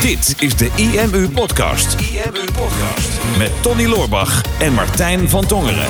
Dit 0.00 0.34
is 0.42 0.56
de 0.56 0.70
IMU 0.76 1.28
Podcast. 1.30 2.00
IMU 2.00 2.44
Podcast. 2.52 3.20
Met 3.38 3.62
Tony 3.62 3.86
Loorbach 3.86 4.42
en 4.60 4.72
Martijn 4.72 5.28
van 5.28 5.46
Tongeren. 5.46 5.88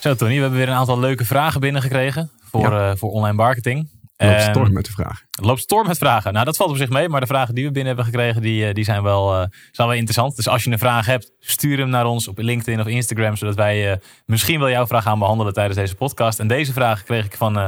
Zo 0.00 0.14
Tony, 0.14 0.34
we 0.34 0.40
hebben 0.40 0.58
weer 0.58 0.68
een 0.68 0.74
aantal 0.74 0.98
leuke 0.98 1.24
vragen 1.24 1.60
binnengekregen 1.60 2.30
voor, 2.50 2.60
Ja. 2.72 2.90
eh, 2.90 2.96
voor 2.96 3.10
online 3.10 3.36
marketing. 3.36 3.88
Loopt 4.16 4.32
En- 4.34 4.42
storm 4.42 4.72
met 4.72 4.84
de 4.84 4.90
vraag. 4.90 5.22
Het 5.30 5.44
loopt 5.44 5.60
storm 5.60 5.86
met 5.86 5.98
vragen. 5.98 6.32
Nou, 6.32 6.44
dat 6.44 6.56
valt 6.56 6.70
op 6.70 6.76
zich 6.76 6.88
mee. 6.88 7.08
Maar 7.08 7.20
de 7.20 7.26
vragen 7.26 7.54
die 7.54 7.64
we 7.64 7.70
binnen 7.72 7.94
hebben 7.94 8.12
gekregen, 8.12 8.42
die, 8.42 8.66
eh, 8.66 8.74
die 8.74 8.84
zijn, 8.84 9.02
wel, 9.02 9.32
eh, 9.32 9.38
zijn 9.70 9.88
wel 9.88 9.96
interessant. 9.96 10.36
Dus 10.36 10.48
als 10.48 10.64
je 10.64 10.70
een 10.70 10.78
vraag 10.78 11.06
hebt, 11.06 11.30
stuur 11.40 11.78
hem 11.78 11.88
naar 11.88 12.06
ons 12.06 12.28
op 12.28 12.38
LinkedIn 12.38 12.80
of 12.80 12.86
Instagram. 12.86 13.36
Zodat 13.36 13.54
wij 13.54 13.90
eh, 13.92 13.96
misschien 14.26 14.58
wel 14.58 14.70
jouw 14.70 14.86
vraag 14.86 15.02
gaan 15.02 15.18
behandelen 15.18 15.52
tijdens 15.52 15.76
deze 15.76 15.94
podcast. 15.94 16.38
En 16.40 16.48
deze 16.48 16.72
vraag 16.72 17.02
kreeg 17.02 17.24
ik 17.24 17.36
van 17.36 17.58
eh, 17.58 17.66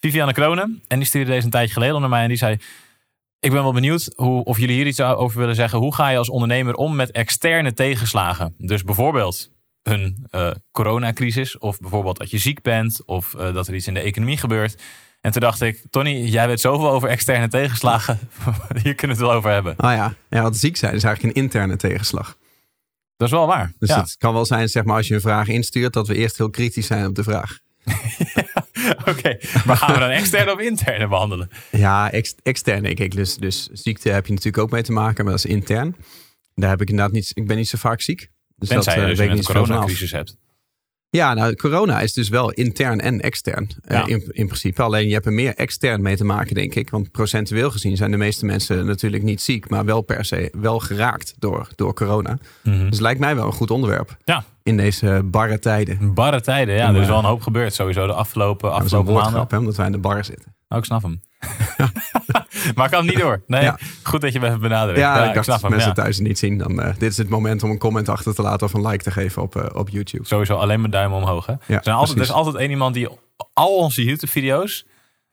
Viviane 0.00 0.32
Kronen. 0.32 0.82
En 0.88 0.98
die 0.98 1.06
stuurde 1.06 1.30
deze 1.30 1.44
een 1.44 1.50
tijdje 1.50 1.72
geleden 1.72 2.00
naar 2.00 2.08
mij. 2.08 2.22
En 2.22 2.28
die 2.28 2.36
zei, 2.36 2.58
ik 3.40 3.50
ben 3.50 3.62
wel 3.62 3.72
benieuwd 3.72 4.12
hoe, 4.14 4.44
of 4.44 4.58
jullie 4.58 4.76
hier 4.76 4.86
iets 4.86 5.00
over 5.00 5.38
willen 5.38 5.54
zeggen. 5.54 5.78
Hoe 5.78 5.94
ga 5.94 6.08
je 6.08 6.18
als 6.18 6.28
ondernemer 6.28 6.74
om 6.74 6.96
met 6.96 7.10
externe 7.10 7.74
tegenslagen? 7.74 8.54
Dus 8.58 8.84
bijvoorbeeld 8.84 9.50
een 9.82 10.26
eh, 10.30 10.50
coronacrisis. 10.72 11.58
Of 11.58 11.78
bijvoorbeeld 11.78 12.18
dat 12.18 12.30
je 12.30 12.38
ziek 12.38 12.62
bent. 12.62 13.04
Of 13.04 13.34
eh, 13.34 13.54
dat 13.54 13.68
er 13.68 13.74
iets 13.74 13.86
in 13.86 13.94
de 13.94 14.00
economie 14.00 14.36
gebeurt. 14.36 14.82
En 15.20 15.32
toen 15.32 15.40
dacht 15.40 15.60
ik, 15.60 15.82
Tony, 15.90 16.10
jij 16.10 16.46
weet 16.46 16.60
zoveel 16.60 16.90
over 16.90 17.08
externe 17.08 17.48
tegenslagen. 17.48 18.18
Hier 18.82 18.94
kunnen 18.94 19.16
we 19.16 19.22
het 19.22 19.30
wel 19.30 19.32
over 19.32 19.50
hebben. 19.50 19.76
Ah 19.76 19.94
ja, 19.94 20.14
ja, 20.30 20.42
want 20.42 20.56
ziek 20.56 20.76
zijn 20.76 20.94
is 20.94 21.04
eigenlijk 21.04 21.36
een 21.36 21.42
interne 21.42 21.76
tegenslag. 21.76 22.36
Dat 23.16 23.28
is 23.28 23.34
wel 23.34 23.46
waar. 23.46 23.72
Dus 23.78 23.88
ja. 23.88 24.00
het 24.00 24.16
kan 24.16 24.32
wel 24.32 24.44
zijn, 24.44 24.68
zeg 24.68 24.84
maar, 24.84 24.96
als 24.96 25.08
je 25.08 25.14
een 25.14 25.20
vraag 25.20 25.48
instuurt, 25.48 25.92
dat 25.92 26.08
we 26.08 26.14
eerst 26.14 26.36
heel 26.36 26.50
kritisch 26.50 26.86
zijn 26.86 27.06
op 27.06 27.14
de 27.14 27.22
vraag. 27.22 27.58
Oké, 29.10 29.36
maar 29.64 29.76
gaan 29.76 29.92
we 29.92 29.98
dan 30.00 30.10
externe 30.10 30.52
of 30.52 30.60
interne 30.60 31.08
behandelen? 31.08 31.48
Ja, 31.70 32.12
ex 32.12 32.34
extern 32.42 32.82
denk 32.82 32.98
ik. 32.98 33.14
Dus, 33.14 33.36
dus 33.36 33.68
ziekte 33.72 34.10
heb 34.10 34.26
je 34.26 34.32
natuurlijk 34.32 34.62
ook 34.62 34.70
mee 34.70 34.82
te 34.82 34.92
maken, 34.92 35.24
maar 35.24 35.32
dat 35.34 35.44
is 35.44 35.50
intern. 35.50 35.96
Daar 36.54 36.70
heb 36.70 36.80
ik 36.80 36.88
inderdaad 36.90 37.12
niet, 37.12 37.30
ik 37.34 37.46
ben 37.46 37.56
niet 37.56 37.68
zo 37.68 37.78
vaak 37.78 38.00
ziek. 38.00 38.30
Dus 38.56 38.68
Tenzij 38.68 38.94
dat 38.94 38.94
je 38.94 39.00
eh, 39.00 39.06
dus 39.08 39.18
weet 39.18 39.26
ik 39.26 39.32
een 39.32 39.38
niet 39.38 39.46
vanaf. 39.46 39.66
coronacrisis 39.66 40.12
hebt. 40.12 40.36
Ja, 41.10 41.34
nou, 41.34 41.54
corona 41.54 42.00
is 42.00 42.12
dus 42.12 42.28
wel 42.28 42.50
intern 42.50 43.00
en 43.00 43.20
extern 43.20 43.68
eh, 43.84 43.96
Ja. 43.98 44.06
in, 44.06 44.24
in 44.32 44.46
principe. 44.46 44.82
Alleen 44.82 45.06
je 45.06 45.12
hebt 45.12 45.26
er 45.26 45.32
meer 45.32 45.54
extern 45.54 46.02
mee 46.02 46.16
te 46.16 46.24
maken, 46.24 46.54
denk 46.54 46.74
ik. 46.74 46.90
Want 46.90 47.10
procentueel 47.10 47.70
gezien 47.70 47.96
zijn 47.96 48.10
de 48.10 48.16
meeste 48.16 48.44
mensen 48.46 48.86
natuurlijk 48.86 49.22
niet 49.22 49.40
ziek, 49.42 49.68
maar 49.68 49.84
wel 49.84 50.00
per 50.00 50.24
se 50.24 50.52
wel 50.58 50.78
geraakt 50.78 51.34
door, 51.38 51.68
door 51.76 51.94
corona. 51.94 52.38
Mhm. 52.62 52.76
Dus 52.78 52.84
het 52.90 53.00
lijkt 53.00 53.20
mij 53.20 53.34
wel 53.36 53.46
een 53.46 53.52
goed 53.52 53.70
onderwerp 53.70 54.16
Ja, 54.24 54.44
in 54.62 54.76
deze 54.76 55.20
barre 55.24 55.58
tijden. 55.58 56.14
barre 56.14 56.40
tijden. 56.40 56.74
Ja, 56.74 56.88
er 56.88 56.94
is 56.96 57.00
eh, 57.02 57.08
wel 57.08 57.18
een 57.18 57.24
hoop 57.24 57.42
gebeurd 57.42 57.74
sowieso 57.74 58.06
de 58.06 58.12
afgelopen, 58.12 58.68
een 58.68 58.74
afgelopen 58.74 59.12
maanden. 59.12 59.22
woordgrap, 59.32 59.50
hè, 59.50 59.58
omdat 59.58 59.76
wij 59.76 59.86
in 59.86 59.92
de 59.92 59.98
bar 59.98 60.24
zitten. 60.24 60.54
Oh, 60.68 60.78
ik 60.78 60.84
snap 60.84 61.02
hem. 61.02 61.20
maar 62.74 62.84
ik 62.84 62.90
kan 62.90 63.06
niet 63.06 63.18
door. 63.18 63.42
Nee, 63.46 63.62
Ja. 63.62 63.78
goed 64.02 64.20
dat 64.20 64.32
je 64.32 64.40
me 64.40 64.46
even 64.46 64.60
benadrukt. 64.60 64.98
Ja, 64.98 65.22
ik 65.22 65.28
ik 65.28 65.34
dacht, 65.34 65.44
snap 65.44 65.54
als 65.54 65.62
hem. 65.62 65.70
mensen 65.70 65.88
Ja. 65.90 65.94
thuis 66.02 66.18
niet 66.18 66.38
zien, 66.38 66.58
dan 66.58 66.80
uh, 66.80 66.86
dit 66.98 67.10
is 67.10 67.16
het 67.16 67.28
moment 67.28 67.62
om 67.62 67.70
een 67.70 67.78
comment 67.78 68.08
achter 68.08 68.34
te 68.34 68.42
laten 68.42 68.66
of 68.66 68.72
een 68.74 68.86
like 68.86 69.02
te 69.04 69.10
geven 69.10 69.42
op, 69.42 69.56
uh, 69.56 69.64
op 69.72 69.88
YouTube. 69.88 70.26
Sowieso 70.26 70.54
alleen 70.54 70.80
maar 70.80 70.90
duim 70.90 71.12
omhoog. 71.12 71.46
Hè? 71.46 71.52
er, 71.52 71.80
zijn 71.82 71.96
altijd, 71.96 72.16
er 72.18 72.24
is 72.24 72.30
altijd 72.30 72.54
één 72.56 72.70
iemand 72.70 72.94
die 72.94 73.08
al 73.52 73.76
onze 73.76 74.04
YouTube-video's, 74.04 74.84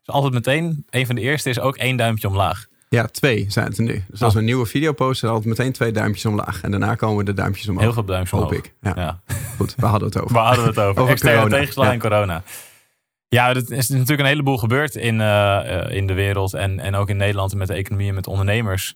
is 0.02 0.08
altijd 0.14 0.32
meteen, 0.32 0.86
een 0.90 1.06
van 1.06 1.14
de 1.14 1.20
eerste 1.20 1.48
is 1.50 1.60
ook 1.60 1.76
één 1.76 1.96
duimpje 1.96 2.28
omlaag. 2.28 2.66
Ja, 2.88 3.06
twee 3.06 3.44
zijn 3.48 3.66
het 3.66 3.78
er 3.78 3.84
nu. 3.84 4.04
Dus 4.08 4.20
als 4.22 4.28
Oh. 4.28 4.32
we 4.32 4.38
een 4.38 4.44
nieuwe 4.44 4.66
video 4.66 4.92
posten, 4.92 5.26
dan 5.28 5.36
altijd 5.36 5.56
meteen 5.58 5.72
twee 5.72 5.92
duimpjes 5.92 6.26
omlaag. 6.26 6.60
En 6.62 6.70
daarna 6.70 6.94
komen 6.94 7.24
de 7.24 7.32
duimpjes 7.32 7.68
omhoog. 7.68 7.82
Heel 7.82 7.92
veel 7.92 8.04
duimpjes 8.04 8.40
Hoop 8.40 8.48
omhoog. 8.50 8.64
ik. 8.64 8.74
Ja. 8.80 8.92
Ja. 8.96 9.20
Goed, 9.56 9.74
we 9.76 9.86
hadden 9.86 10.08
het 10.08 10.18
over. 10.22 10.34
Waar 10.34 10.44
hadden 10.46 10.64
we 10.64 10.70
het 10.70 10.78
over? 10.78 11.00
Over 11.02 11.12
Externe 11.12 11.36
corona. 11.38 11.56
tegenslag 11.56 11.86
Ja. 11.86 11.92
en 11.92 11.98
corona. 11.98 12.42
Ja, 13.34 13.48
er 13.48 13.72
is 13.72 13.88
natuurlijk 13.88 14.20
een 14.20 14.26
heleboel 14.26 14.56
gebeurd 14.58 14.94
in, 14.94 15.20
eh, 15.20 15.80
eh, 15.80 15.96
in 15.96 16.06
de 16.06 16.12
wereld 16.14 16.54
en, 16.54 16.80
en 16.80 16.94
ook 16.94 17.08
in 17.08 17.16
Nederland 17.16 17.54
met 17.54 17.68
de 17.68 17.74
economie 17.74 18.08
en 18.08 18.14
met 18.14 18.26
ondernemers. 18.26 18.94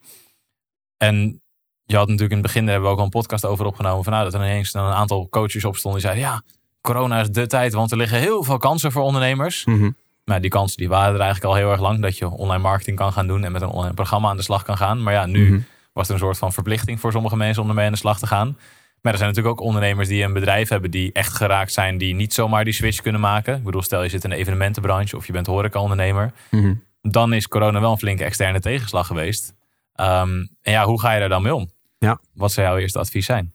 En 0.96 1.42
je 1.84 1.96
had 1.96 2.04
natuurlijk 2.06 2.32
in 2.32 2.38
het 2.38 2.46
begin, 2.46 2.62
daar 2.62 2.70
hebben 2.70 2.88
we 2.88 2.94
ook 2.94 2.98
al 2.98 3.04
een 3.04 3.20
podcast 3.20 3.44
over 3.46 3.66
opgenomen, 3.66 4.04
van 4.04 4.12
nou, 4.12 4.24
dat 4.24 4.34
er 4.34 4.40
ineens 4.46 4.74
een 4.74 4.80
aantal 4.80 5.28
coaches 5.28 5.64
opstonden 5.64 6.00
die 6.00 6.10
zeiden, 6.10 6.30
ja, 6.30 6.42
corona 6.80 7.20
is 7.20 7.30
de 7.30 7.46
tijd, 7.46 7.72
want 7.72 7.90
er 7.90 7.96
liggen 7.96 8.18
heel 8.18 8.42
veel 8.42 8.58
kansen 8.58 8.92
voor 8.92 9.02
ondernemers. 9.02 9.64
Mhm. 9.64 9.90
Maar 10.24 10.40
die 10.40 10.50
kansen 10.50 10.76
die 10.76 10.88
waren 10.88 11.14
er 11.14 11.20
eigenlijk 11.20 11.50
al 11.52 11.58
heel 11.58 11.70
erg 11.70 11.80
lang, 11.80 12.02
dat 12.02 12.18
je 12.18 12.28
online 12.30 12.62
marketing 12.62 12.96
kan 12.96 13.12
gaan 13.12 13.26
doen 13.26 13.44
en 13.44 13.52
met 13.52 13.62
een 13.62 13.68
online 13.68 13.94
programma 13.94 14.28
aan 14.28 14.36
de 14.36 14.42
slag 14.42 14.62
kan 14.62 14.76
gaan. 14.76 15.02
Maar 15.02 15.12
ja, 15.12 15.26
nu 15.26 15.50
Mhm. 15.50 15.60
was 15.92 16.08
er 16.08 16.14
een 16.14 16.20
soort 16.20 16.38
van 16.38 16.52
verplichting 16.52 17.00
voor 17.00 17.12
sommige 17.12 17.36
mensen 17.36 17.62
om 17.62 17.68
ermee 17.68 17.86
aan 17.86 17.92
de 17.92 17.98
slag 17.98 18.18
te 18.18 18.26
gaan. 18.26 18.58
Maar 19.02 19.12
er 19.12 19.18
zijn 19.18 19.30
natuurlijk 19.30 19.60
ook 19.60 19.66
ondernemers 19.66 20.08
die 20.08 20.22
een 20.22 20.32
bedrijf 20.32 20.68
hebben 20.68 20.90
die 20.90 21.12
echt 21.12 21.32
geraakt 21.32 21.72
zijn, 21.72 21.98
die 21.98 22.14
niet 22.14 22.34
zomaar 22.34 22.64
die 22.64 22.72
switch 22.72 23.00
kunnen 23.00 23.20
maken. 23.20 23.56
Ik 23.56 23.64
bedoel, 23.64 23.82
stel 23.82 24.02
je 24.02 24.08
zit 24.08 24.24
in 24.24 24.30
de 24.30 24.36
evenementenbranche 24.36 25.16
of 25.16 25.26
je 25.26 25.32
bent 25.32 25.46
horeca-ondernemer. 25.46 26.32
Mhm. 26.50 26.74
Dan 27.02 27.32
is 27.32 27.48
corona 27.48 27.80
wel 27.80 27.90
een 27.90 27.98
flinke 27.98 28.24
externe 28.24 28.60
tegenslag 28.60 29.06
geweest. 29.06 29.54
Ehm, 29.94 30.46
en 30.62 30.72
ja, 30.72 30.84
hoe 30.84 31.00
ga 31.00 31.12
je 31.12 31.20
daar 31.20 31.28
dan 31.28 31.42
mee 31.42 31.54
om? 31.54 31.70
Ja. 31.98 32.20
Wat 32.34 32.52
zou 32.52 32.66
jouw 32.66 32.76
eerste 32.76 32.98
advies 32.98 33.26
zijn? 33.26 33.52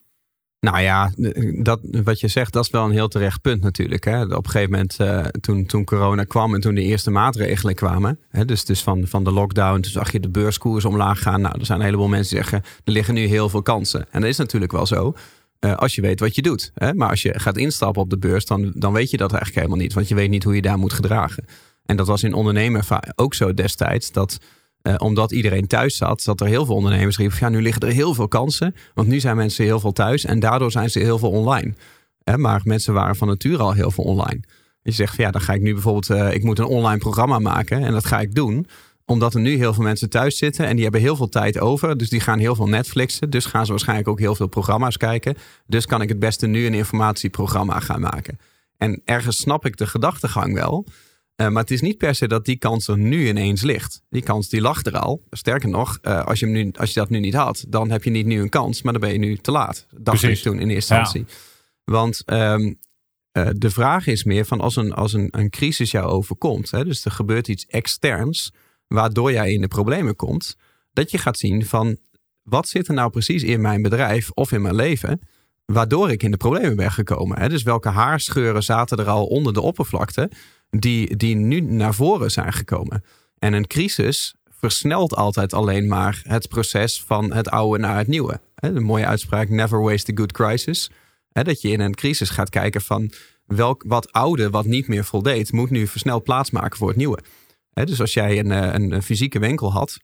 Nou 0.64 0.82
ja, 0.82 1.12
dat, 1.62 1.80
wat 2.04 2.20
je 2.20 2.28
zegt, 2.28 2.54
dat 2.54 2.64
is 2.64 2.70
wel 2.70 2.86
een 2.86 2.92
heel 2.92 3.08
terecht 3.08 3.42
punt 3.42 3.62
natuurlijk. 3.62 4.04
Hè. 4.04 4.24
Op 4.24 4.46
een 4.46 4.52
gegeven 4.52 4.72
moment, 4.72 5.00
eh, 5.00 5.26
toen, 5.26 5.66
toen 5.66 5.84
corona 5.84 6.24
kwam 6.24 6.56
en 6.56 6.62
toen 6.62 6.76
de 6.76 6.82
eerste 6.82 7.12
maatregelen 7.12 7.76
kwamen. 7.76 8.20
Hè, 8.30 8.46
dus 8.46 8.66
dus 8.66 8.84
van, 8.84 9.08
van 9.08 9.24
de 9.24 9.32
lockdown, 9.32 9.80
toen 9.80 9.92
zag 9.92 10.12
je 10.12 10.20
de 10.20 10.30
beurskoers 10.30 10.86
omlaag 10.86 11.22
gaan. 11.22 11.42
Nou, 11.42 11.60
er 11.60 11.66
zijn 11.66 11.80
een 11.80 11.86
heleboel 11.86 12.08
mensen 12.08 12.36
die 12.36 12.44
zeggen, 12.44 12.72
er 12.84 12.92
liggen 12.92 13.14
nu 13.14 13.26
heel 13.26 13.50
veel 13.50 13.62
kansen. 13.62 14.06
En 14.12 14.22
dat 14.22 14.30
is 14.30 14.38
natuurlijk 14.38 14.72
wel 14.72 14.86
zo, 14.86 15.14
eh, 15.60 15.76
als 15.76 15.96
je 15.96 16.02
weet 16.02 16.20
wat 16.20 16.36
je 16.36 16.42
doet. 16.42 16.72
Hè. 16.74 16.94
Maar 16.94 17.10
als 17.10 17.22
je 17.22 17.40
gaat 17.40 17.58
instappen 17.58 18.02
op 18.02 18.10
de 18.10 18.18
beurs, 18.18 18.46
dan, 18.46 18.72
dan 18.76 18.94
weet 18.94 19.12
je 19.12 19.18
dat 19.18 19.32
eigenlijk 19.32 19.62
helemaal 19.62 19.84
niet. 19.84 19.94
Want 19.94 20.08
je 20.08 20.16
weet 20.16 20.30
niet 20.30 20.44
hoe 20.44 20.56
je 20.56 20.62
daar 20.62 20.80
moet 20.80 20.94
gedragen. 20.94 21.46
En 21.86 21.96
dat 21.96 22.08
was 22.08 22.24
in 22.24 22.34
ondernemen 22.34 22.84
ook 23.16 23.34
zo 23.34 23.54
destijds, 23.54 24.12
dat... 24.12 24.40
eh, 24.84 24.96
omdat 24.98 25.32
iedereen 25.32 25.68
thuis 25.68 25.98
zat, 25.98 26.24
dat 26.24 26.42
er 26.42 26.48
heel 26.48 26.66
veel 26.66 26.76
ondernemers 26.76 27.18
riepen: 27.18 27.38
ja, 27.40 27.50
nu 27.50 27.62
liggen 27.62 27.82
er 27.82 27.94
heel 27.94 28.14
veel 28.14 28.28
kansen. 28.28 28.76
Want 28.94 29.08
nu 29.08 29.20
zijn 29.20 29.36
mensen 29.36 29.66
heel 29.66 29.80
veel 29.80 29.92
thuis 29.92 30.26
en 30.26 30.40
daardoor 30.40 30.72
zijn 30.72 30.90
ze 30.90 31.00
heel 31.00 31.18
veel 31.18 31.32
online. 31.32 31.74
Hè, 32.24 32.38
maar 32.38 32.62
mensen 32.64 32.94
waren 32.94 33.16
van 33.16 33.28
nature 33.28 33.64
al 33.64 33.74
heel 33.74 33.92
veel 33.92 34.04
online. 34.04 34.40
Je 34.82 34.92
zegt 34.92 35.18
ja, 35.18 35.32
dan 35.32 35.42
ga 35.42 35.54
ik 35.54 35.62
nu 35.62 35.74
bijvoorbeeld, 35.74 36.10
eh, 36.10 36.34
ik 36.34 36.44
moet 36.44 36.60
een 36.60 36.66
online 36.66 36.98
programma 36.98 37.40
maken 37.40 37.84
en 37.84 37.92
dat 37.92 38.06
ga 38.06 38.20
ik 38.20 38.36
doen 38.36 38.68
omdat 39.06 39.34
er 39.34 39.42
nu 39.42 39.56
heel 39.56 39.74
veel 39.74 39.84
mensen 39.84 40.10
thuis 40.10 40.38
zitten 40.38 40.66
en 40.66 40.74
die 40.74 40.84
hebben 40.84 41.02
heel 41.02 41.16
veel 41.16 41.30
tijd 41.30 41.60
over. 41.60 41.98
Dus 41.98 42.10
die 42.10 42.20
gaan 42.20 42.40
heel 42.40 42.56
veel 42.56 42.68
Netflixen. 42.68 43.30
Dus 43.30 43.46
gaan 43.46 43.66
ze 43.66 43.72
waarschijnlijk 43.72 44.08
ook 44.08 44.20
heel 44.20 44.36
veel 44.36 44.48
programma's 44.48 44.98
kijken. 44.98 45.36
Dus 45.68 45.86
kan 45.86 46.02
ik 46.02 46.10
het 46.10 46.20
beste 46.20 46.48
nu 46.48 46.66
een 46.66 46.74
informatieprogramma 46.74 47.80
gaan 47.80 48.02
maken. 48.02 48.40
En 48.78 49.02
ergens 49.06 49.38
snap 49.38 49.66
ik 49.66 49.78
de 49.78 49.88
gedachtegang 49.88 50.54
wel. 50.54 50.86
Uh, 51.36 51.50
maar 51.50 51.62
het 51.62 51.72
is 51.72 51.82
niet 51.82 51.98
per 51.98 52.16
se 52.16 52.28
dat 52.28 52.46
die 52.46 52.58
kans 52.58 52.88
er 52.88 52.98
nu 52.98 53.28
ineens 53.28 53.62
ligt. 53.62 54.02
Die 54.10 54.22
kans 54.22 54.50
die 54.50 54.62
lag 54.62 54.84
er 54.84 54.98
al. 54.98 55.24
Sterker 55.30 55.70
nog, 55.70 56.00
uh, 56.02 56.26
als, 56.26 56.40
je 56.40 56.46
hem 56.46 56.54
nu, 56.54 56.72
als 56.74 56.94
je 56.94 57.00
dat 57.00 57.10
nu 57.10 57.20
niet 57.20 57.34
had, 57.34 57.66
dan 57.68 57.92
heb 57.92 58.04
je 58.04 58.10
niet 58.10 58.26
nu 58.26 58.42
een 58.42 58.50
kans, 58.50 58.82
maar 58.82 58.94
dan 58.94 59.02
ben 59.02 59.12
je 59.12 59.20
nu 59.20 59.38
te 59.38 59.52
laat. 59.52 59.88
Dacht 59.90 60.20
Precies. 60.20 60.38
ik 60.38 60.44
toen 60.44 60.60
in 60.60 60.70
eerste 60.70 60.96
instantie. 60.96 61.26
Ja. 61.28 61.34
Want 61.84 62.24
um, 62.26 62.80
uh, 63.38 63.48
de 63.56 63.70
vraag 63.70 64.08
is 64.08 64.24
meer 64.24 64.46
van 64.46 64.62
als 64.62 64.76
een, 64.76 64.94
als 64.94 65.14
een, 65.14 65.28
een 65.32 65.50
crisis 65.50 65.92
jou 65.92 66.06
overkomt, 66.06 66.72
hè, 66.72 66.86
dus 66.86 67.06
er 67.06 67.12
gebeurt 67.12 67.48
iets 67.48 67.66
externs, 67.66 68.54
waardoor 68.88 69.32
jij 69.32 69.54
in 69.54 69.62
de 69.62 69.68
problemen 69.68 70.16
komt, 70.16 70.58
dat 70.92 71.12
je 71.12 71.18
gaat 71.18 71.38
zien 71.38 71.66
van 71.66 71.98
wat 72.44 72.68
zit 72.68 72.88
er 72.88 72.94
nou 72.94 73.10
precies 73.10 73.44
in 73.44 73.62
mijn 73.62 73.82
bedrijf 73.82 74.32
of 74.32 74.52
in 74.52 74.62
mijn 74.62 74.76
leven, 74.76 75.22
waardoor 75.66 76.12
ik 76.12 76.24
in 76.24 76.32
de 76.32 76.38
problemen 76.38 76.76
ben 76.76 76.92
gekomen. 76.92 77.40
Hè? 77.40 77.50
Dus 77.50 77.64
welke 77.64 77.90
haarscheuren 77.90 78.64
zaten 78.64 78.98
er 78.98 79.10
al 79.10 79.26
onder 79.26 79.54
de 79.54 79.62
oppervlakte, 79.62 80.32
die, 80.80 81.16
die 81.16 81.36
nu 81.36 81.60
naar 81.60 81.94
voren 81.94 82.32
zijn 82.32 82.54
gekomen. 82.54 83.04
En 83.40 83.54
een 83.54 83.68
crisis 83.68 84.36
versnelt 84.50 85.16
altijd 85.16 85.54
alleen 85.54 85.88
maar 85.88 86.22
het 86.24 86.48
proces 86.48 87.04
van 87.04 87.34
het 87.34 87.50
oude 87.50 87.80
naar 87.80 87.98
het 87.98 88.08
nieuwe. 88.08 88.42
De 88.56 88.80
mooie 88.80 89.06
uitspraak, 89.06 89.50
never 89.50 89.82
waste 89.82 90.12
a 90.12 90.16
good 90.16 90.32
crisis. 90.32 90.92
Dat 91.32 91.62
je 91.62 91.70
in 91.70 91.80
een 91.80 91.96
crisis 91.96 92.30
gaat 92.30 92.50
kijken 92.50 92.82
van 92.82 93.12
welk, 93.46 93.84
wat 93.88 94.12
oude, 94.12 94.50
wat 94.50 94.66
niet 94.66 94.88
meer 94.88 95.06
voldeed, 95.06 95.52
moet 95.52 95.70
nu 95.70 95.88
versneld 95.88 96.24
plaatsmaken 96.24 96.78
voor 96.78 96.88
het 96.88 96.98
nieuwe. 96.98 97.20
Dus 97.74 98.00
als 98.00 98.14
jij 98.14 98.40
een, 98.40 98.50
een, 98.50 98.92
een 98.92 99.04
fysieke 99.04 99.40
winkel 99.40 99.72
had 99.72 100.00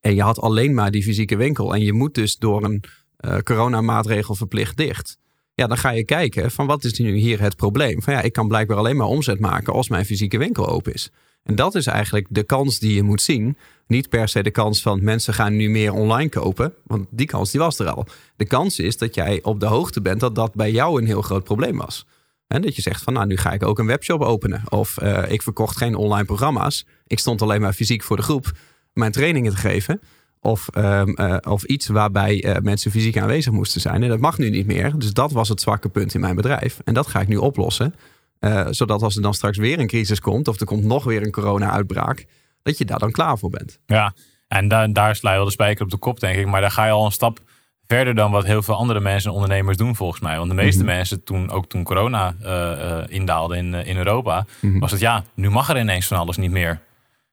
en 0.00 0.14
je 0.14 0.22
had 0.22 0.40
alleen 0.40 0.74
maar 0.74 0.90
die 0.90 1.02
fysieke 1.02 1.36
winkel 1.36 1.74
en 1.74 1.80
je 1.80 1.92
moet 1.92 2.14
dus 2.14 2.36
door 2.36 2.64
een 2.64 2.84
uh, 3.20 3.38
coronamaatregel 3.38 4.34
verplicht 4.34 4.76
dicht 4.76 5.18
ja, 5.54 5.66
dan 5.66 5.76
ga 5.76 5.90
je 5.90 6.04
kijken 6.04 6.50
van 6.50 6.66
wat 6.66 6.84
is 6.84 6.98
nu 6.98 7.16
hier 7.16 7.40
het 7.40 7.56
probleem? 7.56 8.02
Van 8.02 8.12
ja, 8.12 8.20
ik 8.20 8.32
kan 8.32 8.48
blijkbaar 8.48 8.76
alleen 8.76 8.96
maar 8.96 9.06
omzet 9.06 9.40
maken 9.40 9.72
als 9.72 9.88
mijn 9.88 10.04
fysieke 10.04 10.38
winkel 10.38 10.68
open 10.68 10.94
is. 10.94 11.10
En 11.42 11.54
dat 11.54 11.74
is 11.74 11.86
eigenlijk 11.86 12.26
de 12.30 12.42
kans 12.42 12.78
die 12.78 12.94
je 12.94 13.02
moet 13.02 13.22
zien. 13.22 13.56
Niet 13.86 14.08
per 14.08 14.28
se 14.28 14.42
de 14.42 14.50
kans 14.50 14.82
van 14.82 15.04
mensen 15.04 15.34
gaan 15.34 15.56
nu 15.56 15.70
meer 15.70 15.92
online 15.92 16.28
kopen, 16.28 16.74
want 16.84 17.06
die 17.10 17.26
kans 17.26 17.50
die 17.50 17.60
was 17.60 17.78
er 17.78 17.88
al. 17.88 18.06
De 18.36 18.46
kans 18.46 18.78
is 18.78 18.96
dat 18.96 19.14
jij 19.14 19.42
op 19.42 19.60
de 19.60 19.66
hoogte 19.66 20.00
bent 20.00 20.20
dat 20.20 20.34
dat 20.34 20.54
bij 20.54 20.70
jou 20.70 21.00
een 21.00 21.06
heel 21.06 21.22
groot 21.22 21.44
probleem 21.44 21.76
was. 21.76 22.06
En 22.46 22.62
dat 22.62 22.76
je 22.76 22.82
zegt 22.82 23.02
van 23.02 23.12
nou, 23.12 23.26
nu 23.26 23.36
ga 23.36 23.52
ik 23.52 23.62
ook 23.62 23.78
een 23.78 23.86
webshop 23.86 24.20
openen. 24.20 24.62
Of 24.68 25.02
uh, 25.02 25.22
ik 25.28 25.42
verkocht 25.42 25.76
geen 25.76 25.94
online 25.94 26.24
programma's. 26.24 26.86
Ik 27.06 27.18
stond 27.18 27.42
alleen 27.42 27.60
maar 27.60 27.72
fysiek 27.72 28.02
voor 28.02 28.16
de 28.16 28.22
groep 28.22 28.52
mijn 28.92 29.12
trainingen 29.12 29.52
te 29.52 29.58
geven. 29.58 30.00
Of, 30.46 30.68
um, 30.76 31.14
uh, 31.20 31.36
of 31.48 31.62
iets 31.64 31.86
waarbij 31.86 32.44
uh, 32.44 32.56
mensen 32.62 32.90
fysiek 32.90 33.18
aanwezig 33.18 33.52
moesten 33.52 33.80
zijn. 33.80 34.02
En 34.02 34.08
dat 34.08 34.20
mag 34.20 34.38
nu 34.38 34.50
niet 34.50 34.66
meer. 34.66 34.98
Dus 34.98 35.12
dat 35.12 35.32
was 35.32 35.48
het 35.48 35.60
zwakke 35.60 35.88
punt 35.88 36.14
in 36.14 36.20
mijn 36.20 36.34
bedrijf. 36.36 36.78
En 36.84 36.94
dat 36.94 37.06
ga 37.06 37.20
ik 37.20 37.28
nu 37.28 37.36
oplossen. 37.36 37.94
Uh, 38.40 38.66
zodat 38.70 39.02
als 39.02 39.16
er 39.16 39.22
dan 39.22 39.34
straks 39.34 39.58
weer 39.58 39.78
een 39.78 39.86
crisis 39.86 40.20
komt. 40.20 40.48
of 40.48 40.60
er 40.60 40.66
komt 40.66 40.84
nog 40.84 41.04
weer 41.04 41.22
een 41.22 41.30
corona-uitbraak. 41.30 42.26
dat 42.62 42.78
je 42.78 42.84
daar 42.84 42.98
dan 42.98 43.10
klaar 43.10 43.38
voor 43.38 43.50
bent. 43.50 43.78
Ja, 43.86 44.14
en 44.48 44.68
daar, 44.68 44.92
daar 44.92 45.16
sla 45.16 45.30
je 45.30 45.36
wel 45.36 45.44
de 45.44 45.50
spijker 45.52 45.84
op 45.84 45.90
de 45.90 45.96
kop, 45.96 46.20
denk 46.20 46.36
ik. 46.38 46.46
Maar 46.46 46.60
daar 46.60 46.70
ga 46.70 46.84
je 46.86 46.92
al 46.92 47.04
een 47.04 47.12
stap 47.12 47.38
verder 47.86 48.14
dan 48.14 48.30
wat 48.30 48.44
heel 48.44 48.62
veel 48.62 48.74
andere 48.74 49.00
mensen 49.00 49.28
en 49.30 49.34
ondernemers 49.36 49.76
doen, 49.76 49.96
volgens 49.96 50.20
mij. 50.20 50.36
Want 50.36 50.48
de 50.48 50.56
meeste 50.56 50.82
Mhm. 50.84 50.92
mensen, 50.94 51.24
toen, 51.24 51.50
ook 51.50 51.66
toen 51.68 51.82
corona 51.84 52.34
eh, 52.42 52.98
eh, 52.98 53.04
indaalde 53.08 53.56
in, 53.56 53.74
eh, 53.74 53.86
in 53.86 53.96
Europa, 53.96 54.46
Mhm. 54.60 54.78
was 54.78 54.90
het 54.90 55.00
ja, 55.00 55.24
nu 55.34 55.50
mag 55.50 55.68
er 55.68 55.78
ineens 55.78 56.06
van 56.06 56.18
alles 56.18 56.36
niet 56.36 56.50
meer. 56.50 56.80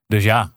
Dus 0.07 0.23
ja, 0.23 0.51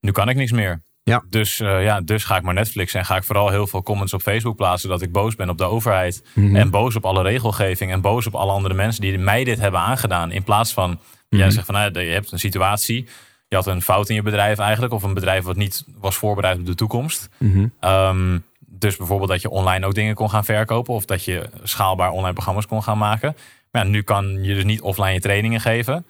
nu 0.00 0.10
kan 0.12 0.28
ik 0.28 0.36
niks 0.36 0.52
meer. 0.52 0.82
Ja. 1.10 1.22
Dus, 1.28 1.60
eh, 1.60 1.84
ja, 1.84 2.00
dus 2.00 2.24
ga 2.24 2.36
ik 2.36 2.42
maar 2.42 2.54
Netflix 2.54 2.94
en 2.94 3.04
ga 3.04 3.16
ik 3.16 3.24
vooral 3.24 3.48
heel 3.50 3.66
veel 3.66 3.82
comments 3.82 4.12
op 4.14 4.22
Facebook 4.22 4.56
plaatsen 4.56 4.88
dat 4.88 5.02
ik 5.02 5.12
boos 5.12 5.34
ben 5.34 5.48
op 5.50 5.58
de 5.58 5.64
overheid. 5.64 6.24
Mhm. 6.34 6.56
En 6.56 6.70
boos 6.70 6.96
op 6.96 7.04
alle 7.04 7.22
regelgeving 7.22 7.92
en 7.92 8.00
boos 8.00 8.26
op 8.26 8.34
alle 8.34 8.52
andere 8.52 8.74
mensen 8.74 9.00
die 9.00 9.18
mij 9.18 9.44
dit 9.44 9.58
hebben 9.58 9.80
aangedaan. 9.80 10.32
In 10.32 10.42
plaats 10.42 10.72
van, 10.72 10.98
jij 11.28 11.40
Mhm. 11.40 11.50
zegt 11.50 11.66
van, 11.66 11.74
nou, 11.74 12.00
je 12.00 12.12
hebt 12.12 12.32
een 12.32 12.38
situatie, 12.38 13.08
je 13.48 13.56
had 13.56 13.66
een 13.66 13.82
fout 13.82 14.08
in 14.08 14.14
je 14.14 14.22
bedrijf 14.22 14.58
eigenlijk, 14.58 14.92
of 14.92 15.02
een 15.02 15.14
bedrijf 15.14 15.44
wat 15.44 15.56
niet 15.56 15.84
was 16.00 16.16
voorbereid 16.16 16.58
op 16.58 16.66
de 16.66 16.74
toekomst. 16.74 17.28
Mhm. 17.38 17.66
Ehm, 17.80 18.38
dus 18.66 18.96
bijvoorbeeld 18.96 19.30
dat 19.30 19.42
je 19.42 19.50
online 19.50 19.86
ook 19.86 19.94
dingen 19.94 20.14
kon 20.14 20.30
gaan 20.30 20.44
verkopen. 20.44 20.94
Of 20.94 21.04
dat 21.04 21.24
je 21.24 21.48
schaalbaar 21.62 22.10
online 22.10 22.32
programma's 22.32 22.66
kon 22.66 22.82
gaan 22.82 22.98
maken. 22.98 23.36
Maar 23.70 23.84
ja, 23.84 23.88
nu 23.90 24.02
kan 24.02 24.44
je 24.44 24.54
dus 24.54 24.64
niet 24.64 24.80
offline 24.80 25.12
je 25.12 25.20
trainingen 25.20 25.60
geven. 25.60 26.06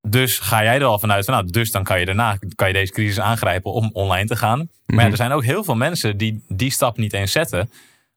Dus 0.00 0.38
ga 0.38 0.62
jij 0.62 0.76
er 0.76 0.84
al 0.84 0.98
vanuit 0.98 1.24
van, 1.24 1.34
nou, 1.34 1.46
dus 1.50 1.70
dan 1.70 1.84
kan 1.84 2.00
je 2.00 2.06
daarna 2.06 2.38
kan 2.54 2.66
je 2.68 2.74
deze 2.74 2.92
crisis 2.92 3.20
aangrijpen 3.20 3.72
om 3.72 3.90
online 3.92 4.26
te 4.26 4.36
gaan. 4.36 4.58
Maar 4.58 4.96
ja, 4.96 5.02
Mhm. 5.02 5.10
er 5.10 5.16
zijn 5.16 5.32
ook 5.32 5.44
heel 5.44 5.64
veel 5.64 5.76
mensen 5.76 6.16
die 6.16 6.44
die 6.48 6.70
stap 6.70 6.96
niet 6.96 7.12
eens 7.12 7.32
zetten. 7.32 7.70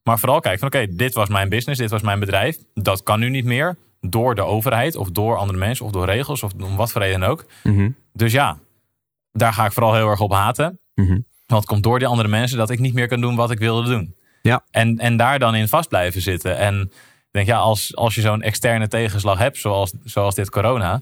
Maar 0.03 0.19
vooral 0.19 0.39
kijken 0.39 0.59
van, 0.59 0.67
oké, 0.67 0.95
dit 0.95 1.13
was 1.13 1.29
mijn 1.29 1.49
business, 1.49 1.79
dit 1.79 1.89
was 1.89 2.01
mijn 2.01 2.19
bedrijf. 2.19 2.57
Dat 2.73 3.03
kan 3.03 3.19
nu 3.19 3.29
niet 3.29 3.45
meer 3.45 3.77
door 4.01 4.35
de 4.35 4.41
overheid 4.41 4.95
of 4.95 5.09
door 5.09 5.37
andere 5.37 5.59
mensen 5.59 5.85
of 5.85 5.91
door 5.91 6.05
regels 6.05 6.43
of 6.43 6.51
om 6.63 6.75
wat 6.75 6.91
voor 6.91 7.01
reden 7.01 7.23
ook. 7.23 7.45
Mhm. 7.63 7.89
Dus 8.13 8.31
ja, 8.31 8.57
daar 9.31 9.53
ga 9.53 9.65
ik 9.65 9.71
vooral 9.71 9.93
heel 9.95 10.09
erg 10.09 10.19
op 10.19 10.31
haten. 10.31 10.79
Mhm. 10.95 11.19
Want 11.45 11.61
het 11.61 11.65
komt 11.65 11.83
door 11.83 11.99
die 11.99 12.07
andere 12.07 12.27
mensen 12.29 12.57
dat 12.57 12.69
ik 12.69 12.79
niet 12.79 12.93
meer 12.93 13.07
kan 13.07 13.21
doen 13.21 13.35
wat 13.35 13.51
ik 13.51 13.59
wilde 13.59 13.89
doen. 13.89 14.15
Ja. 14.41 14.63
En, 14.71 14.97
en 14.97 15.17
daar 15.17 15.39
dan 15.39 15.55
in 15.55 15.67
vast 15.67 15.89
blijven 15.89 16.21
zitten. 16.21 16.57
En 16.57 16.81
ik 16.81 16.91
denk, 17.31 17.47
ja, 17.47 17.57
als, 17.57 17.95
als 17.95 18.15
je 18.15 18.21
zo'n 18.21 18.41
externe 18.41 18.87
tegenslag 18.87 19.37
hebt, 19.37 19.57
zoals, 19.57 19.93
zoals 20.03 20.35
dit 20.35 20.49
corona. 20.49 21.01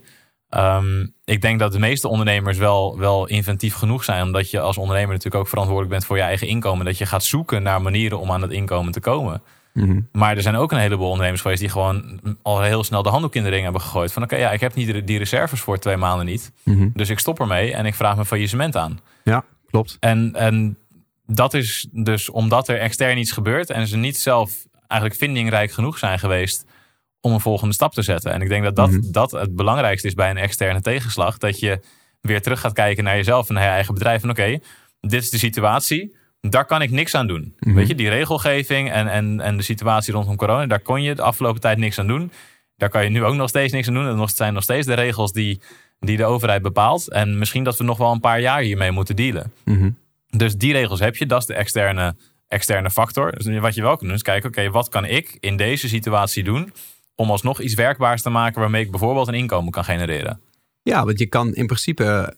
Ehm, 0.49 1.07
ik 1.25 1.41
denk 1.41 1.59
dat 1.59 1.71
de 1.71 1.79
meeste 1.79 2.07
ondernemers 2.07 2.57
wel, 2.57 2.97
wel 2.97 3.27
inventief 3.27 3.73
genoeg 3.73 4.03
zijn. 4.03 4.23
Omdat 4.23 4.49
je 4.49 4.59
als 4.59 4.77
ondernemer 4.77 5.09
natuurlijk 5.09 5.43
ook 5.43 5.47
verantwoordelijk 5.47 5.91
bent 5.93 6.05
voor 6.05 6.17
je 6.17 6.23
eigen 6.23 6.47
inkomen. 6.47 6.85
Dat 6.85 6.97
je 6.97 7.05
gaat 7.05 7.23
zoeken 7.23 7.63
naar 7.63 7.81
manieren 7.81 8.19
om 8.19 8.31
aan 8.31 8.41
het 8.41 8.51
inkomen 8.51 8.91
te 8.91 8.99
komen. 8.99 9.41
Mhm. 9.73 9.99
Maar 10.11 10.35
er 10.35 10.41
zijn 10.41 10.55
ook 10.55 10.71
een 10.71 10.77
heleboel 10.77 11.09
ondernemers 11.09 11.41
geweest 11.41 11.59
die 11.59 11.69
gewoon 11.69 12.19
al 12.41 12.61
heel 12.61 12.83
snel 12.83 13.03
de 13.03 13.09
handdoek 13.09 13.35
in 13.35 13.43
de 13.43 13.49
ring 13.49 13.63
hebben 13.63 13.81
gegooid. 13.81 14.13
Van 14.13 14.23
oké, 14.23 14.35
ja, 14.35 14.51
ik 14.51 14.59
heb 14.59 14.75
niet 14.75 15.07
die 15.07 15.17
reserves 15.17 15.59
voor 15.59 15.77
twee 15.77 15.97
maanden 15.97 16.25
niet. 16.25 16.51
Mhm. 16.63 16.89
Dus 16.93 17.09
ik 17.09 17.19
stop 17.19 17.39
ermee 17.39 17.73
en 17.73 17.85
ik 17.85 17.95
vraag 17.95 18.15
mijn 18.15 18.27
faillissement 18.27 18.75
aan. 18.75 18.99
Ja, 19.23 19.43
klopt. 19.69 19.97
En, 19.99 20.35
en 20.35 20.77
dat 21.25 21.53
is 21.53 21.87
dus 21.91 22.29
omdat 22.29 22.67
er 22.67 22.79
extern 22.79 23.17
iets 23.17 23.31
gebeurt 23.31 23.69
en 23.69 23.87
ze 23.87 23.97
niet 23.97 24.17
zelf 24.17 24.51
eigenlijk 24.87 25.19
vindingrijk 25.19 25.71
genoeg 25.71 25.97
zijn 25.97 26.19
geweest 26.19 26.65
om 27.21 27.33
een 27.33 27.39
volgende 27.39 27.73
stap 27.73 27.93
te 27.93 28.01
zetten. 28.01 28.31
En 28.33 28.41
ik 28.41 28.47
denk 28.49 28.63
dat 28.63 28.75
dat, 28.75 28.89
Mhm. 28.91 29.11
dat 29.11 29.31
het 29.31 29.55
belangrijkste 29.55 30.07
is 30.07 30.13
bij 30.13 30.29
een 30.29 30.37
externe 30.37 30.81
tegenslag. 30.81 31.37
Dat 31.37 31.59
je 31.59 31.79
weer 32.21 32.41
terug 32.41 32.59
gaat 32.59 32.73
kijken 32.73 33.03
naar 33.03 33.15
jezelf 33.15 33.47
en 33.47 33.53
naar 33.53 33.63
je 33.63 33.69
eigen 33.69 33.93
bedrijf. 33.93 34.23
En 34.23 34.29
oké, 34.29 34.59
dit 35.01 35.21
is 35.23 35.29
de 35.29 35.37
situatie. 35.37 36.15
Daar 36.41 36.65
kan 36.65 36.81
ik 36.81 36.91
niks 36.91 37.15
aan 37.15 37.27
doen. 37.27 37.55
Mhm. 37.59 37.75
Weet 37.75 37.87
je, 37.87 37.95
die 37.95 38.09
regelgeving 38.09 38.91
en, 38.91 39.07
en, 39.07 39.39
en 39.39 39.57
de 39.57 39.63
situatie 39.63 40.13
rondom 40.13 40.35
corona, 40.35 40.65
daar 40.65 40.79
kon 40.79 41.01
je 41.01 41.15
de 41.15 41.21
afgelopen 41.21 41.61
tijd 41.61 41.77
niks 41.77 41.99
aan 41.99 42.07
doen. 42.07 42.31
Daar 42.77 42.89
kan 42.89 43.03
je 43.03 43.09
nu 43.09 43.23
ook 43.23 43.35
nog 43.35 43.49
steeds 43.49 43.73
niks 43.73 43.87
aan 43.87 43.93
doen. 43.93 44.19
Het 44.19 44.35
zijn 44.35 44.53
nog 44.53 44.63
steeds 44.63 44.87
de 44.87 44.93
regels 44.93 45.31
die, 45.31 45.61
die 45.99 46.17
de 46.17 46.25
overheid 46.25 46.61
bepaalt. 46.61 47.09
En 47.11 47.37
misschien 47.37 47.63
dat 47.63 47.77
we 47.77 47.83
nog 47.83 47.97
wel 47.97 48.11
een 48.11 48.19
paar 48.19 48.39
jaar 48.39 48.61
hiermee 48.61 48.91
moeten 48.91 49.15
dealen. 49.15 49.53
Mhm. 49.65 49.89
Dus 50.29 50.55
die 50.55 50.73
regels 50.73 50.99
heb 50.99 51.15
je. 51.15 51.25
Dat 51.25 51.39
is 51.41 51.45
de 51.47 51.53
externe, 51.53 52.15
externe 52.47 52.89
factor. 52.91 53.31
Dus 53.31 53.59
wat 53.59 53.75
je 53.75 53.81
wel 53.81 53.97
kan 53.97 54.07
doen 54.07 54.15
is 54.15 54.21
kijken, 54.21 54.49
oké, 54.49 54.69
wat 54.69 54.89
kan 54.89 55.05
ik 55.05 55.37
in 55.39 55.57
deze 55.57 55.87
situatie 55.87 56.43
doen 56.43 56.73
om 57.19 57.29
alsnog 57.31 57.61
iets 57.61 57.73
werkbaars 57.73 58.21
te 58.21 58.29
maken 58.29 58.61
waarmee 58.61 58.83
ik 58.83 58.91
bijvoorbeeld 58.91 59.27
een 59.27 59.33
inkomen 59.33 59.71
kan 59.71 59.83
genereren. 59.83 60.41
Ja, 60.81 61.05
want 61.05 61.19
je 61.19 61.25
kan 61.25 61.53
in 61.53 61.65
principe 61.65 62.35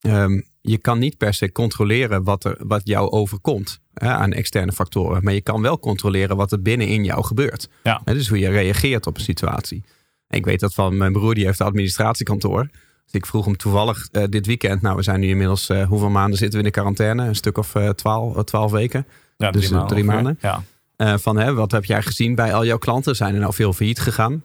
ehm, 0.00 0.40
je 0.60 0.78
kan 0.78 0.98
niet 0.98 1.16
per 1.16 1.34
se 1.34 1.52
controleren 1.52 2.22
wat, 2.24 2.44
er, 2.44 2.56
wat 2.58 2.80
jou 2.84 3.10
overkomt 3.10 3.80
hè, 3.94 4.08
aan 4.08 4.32
externe 4.32 4.72
factoren. 4.72 5.24
Maar 5.24 5.32
je 5.34 5.40
kan 5.40 5.62
wel 5.62 5.78
controleren 5.78 6.36
wat 6.36 6.52
er 6.52 6.62
binnenin 6.62 7.04
jou 7.04 7.24
gebeurt. 7.24 7.68
Ja. 7.82 8.00
Hè, 8.04 8.12
dus 8.14 8.28
hoe 8.28 8.38
je 8.38 8.48
reageert 8.48 9.06
op 9.06 9.16
een 9.16 9.22
situatie. 9.22 9.82
En 10.26 10.38
ik 10.38 10.44
weet 10.44 10.60
dat 10.60 10.74
van 10.74 10.96
mijn 10.96 11.12
broer, 11.12 11.34
die 11.34 11.44
heeft 11.44 11.60
een 11.60 11.66
administratiekantoor. 11.66 12.68
Dus 13.04 13.12
ik 13.12 13.26
vroeg 13.26 13.44
hem 13.44 13.56
toevallig 13.56 14.08
eh, 14.12 14.22
dit 14.28 14.46
weekend. 14.46 14.82
Nou, 14.82 14.96
we 14.96 15.02
zijn 15.02 15.20
nu 15.20 15.28
inmiddels, 15.28 15.68
eh, 15.68 15.86
hoeveel 15.86 16.10
maanden 16.10 16.38
zitten 16.38 16.58
we 16.60 16.64
in 16.66 16.72
de 16.72 16.78
quarantaine? 16.78 17.24
Een 17.26 17.34
stuk 17.34 17.58
of 17.58 17.74
eh, 17.74 17.88
twaalf, 17.88 18.36
eh, 18.36 18.42
twaalf 18.42 18.70
weken. 18.70 19.06
Ja, 19.36 19.50
Dus, 19.50 19.62
eh, 19.62 19.68
drie 19.68 19.80
ongeveer. 19.82 20.04
maanden. 20.04 20.38
Ja. 20.40 20.62
Eh, 20.98 21.14
van 21.18 21.36
hè, 21.36 21.54
wat 21.54 21.70
heb 21.72 21.84
jij 21.84 22.02
gezien 22.02 22.34
bij 22.34 22.54
al 22.54 22.64
jouw 22.64 22.78
klanten? 22.78 23.16
Zijn 23.16 23.34
er 23.34 23.40
nou 23.40 23.54
veel 23.54 23.72
failliet 23.72 24.00
gegaan? 24.00 24.42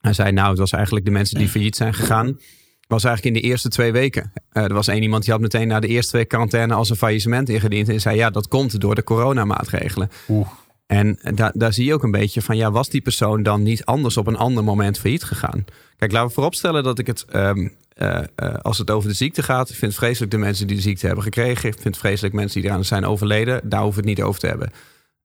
Hij 0.00 0.12
zei, 0.12 0.32
nou, 0.32 0.48
het 0.50 0.58
was 0.58 0.72
eigenlijk 0.72 1.04
de 1.04 1.10
mensen 1.10 1.38
die 1.38 1.48
failliet 1.48 1.76
zijn 1.76 1.94
gegaan. 1.94 2.38
Was 2.86 3.04
eigenlijk 3.04 3.36
in 3.36 3.42
de 3.42 3.48
eerste 3.48 3.68
twee 3.68 3.92
weken. 3.92 4.32
Eh, 4.52 4.62
er 4.64 4.74
was 4.74 4.88
één 4.88 5.02
iemand 5.02 5.22
die 5.22 5.32
had 5.32 5.40
meteen 5.42 5.68
na 5.68 5.80
de 5.80 5.86
eerste 5.86 6.16
week 6.16 6.28
quarantaine 6.28 6.74
als 6.74 6.90
een 6.90 6.96
faillissement 6.96 7.48
ingediend. 7.48 7.88
En 7.88 8.00
zei, 8.00 8.16
ja, 8.16 8.30
dat 8.30 8.48
komt 8.48 8.80
door 8.80 8.94
de 8.94 9.02
coronamaatregelen. 9.04 10.10
Oeh. 10.28 10.48
En 10.86 11.18
da- 11.34 11.52
daar 11.54 11.72
zie 11.72 11.84
je 11.84 11.94
ook 11.94 12.02
een 12.02 12.10
beetje 12.10 12.42
van, 12.42 12.56
ja, 12.56 12.70
was 12.70 12.88
die 12.88 13.00
persoon 13.00 13.42
dan 13.42 13.62
niet 13.62 13.84
anders 13.84 14.16
op 14.16 14.26
een 14.26 14.36
ander 14.36 14.64
moment 14.64 14.98
failliet 14.98 15.24
gegaan? 15.24 15.64
Kijk, 15.96 16.12
laten 16.12 16.28
we 16.28 16.34
vooropstellen 16.34 16.82
dat 16.82 16.98
ik 16.98 17.06
het, 17.06 17.24
ehm, 17.24 17.68
eh, 17.94 18.20
als 18.62 18.78
het 18.78 18.90
over 18.90 19.08
de 19.08 19.14
ziekte 19.14 19.42
gaat, 19.42 19.70
ik 19.70 19.76
vind 19.76 19.94
vreselijk 19.94 20.30
de 20.30 20.38
mensen 20.38 20.66
die 20.66 20.76
de 20.76 20.82
ziekte 20.82 21.06
hebben 21.06 21.24
gekregen. 21.24 21.68
Ik 21.68 21.78
vind 21.80 21.96
vreselijk 21.98 22.34
mensen 22.34 22.60
die 22.60 22.70
eraan 22.70 22.84
zijn 22.84 23.04
overleden. 23.06 23.68
Daar 23.68 23.82
hoeven 23.82 24.02
we 24.02 24.08
het 24.08 24.18
niet 24.18 24.26
over 24.28 24.40
te 24.40 24.46
hebben. 24.46 24.72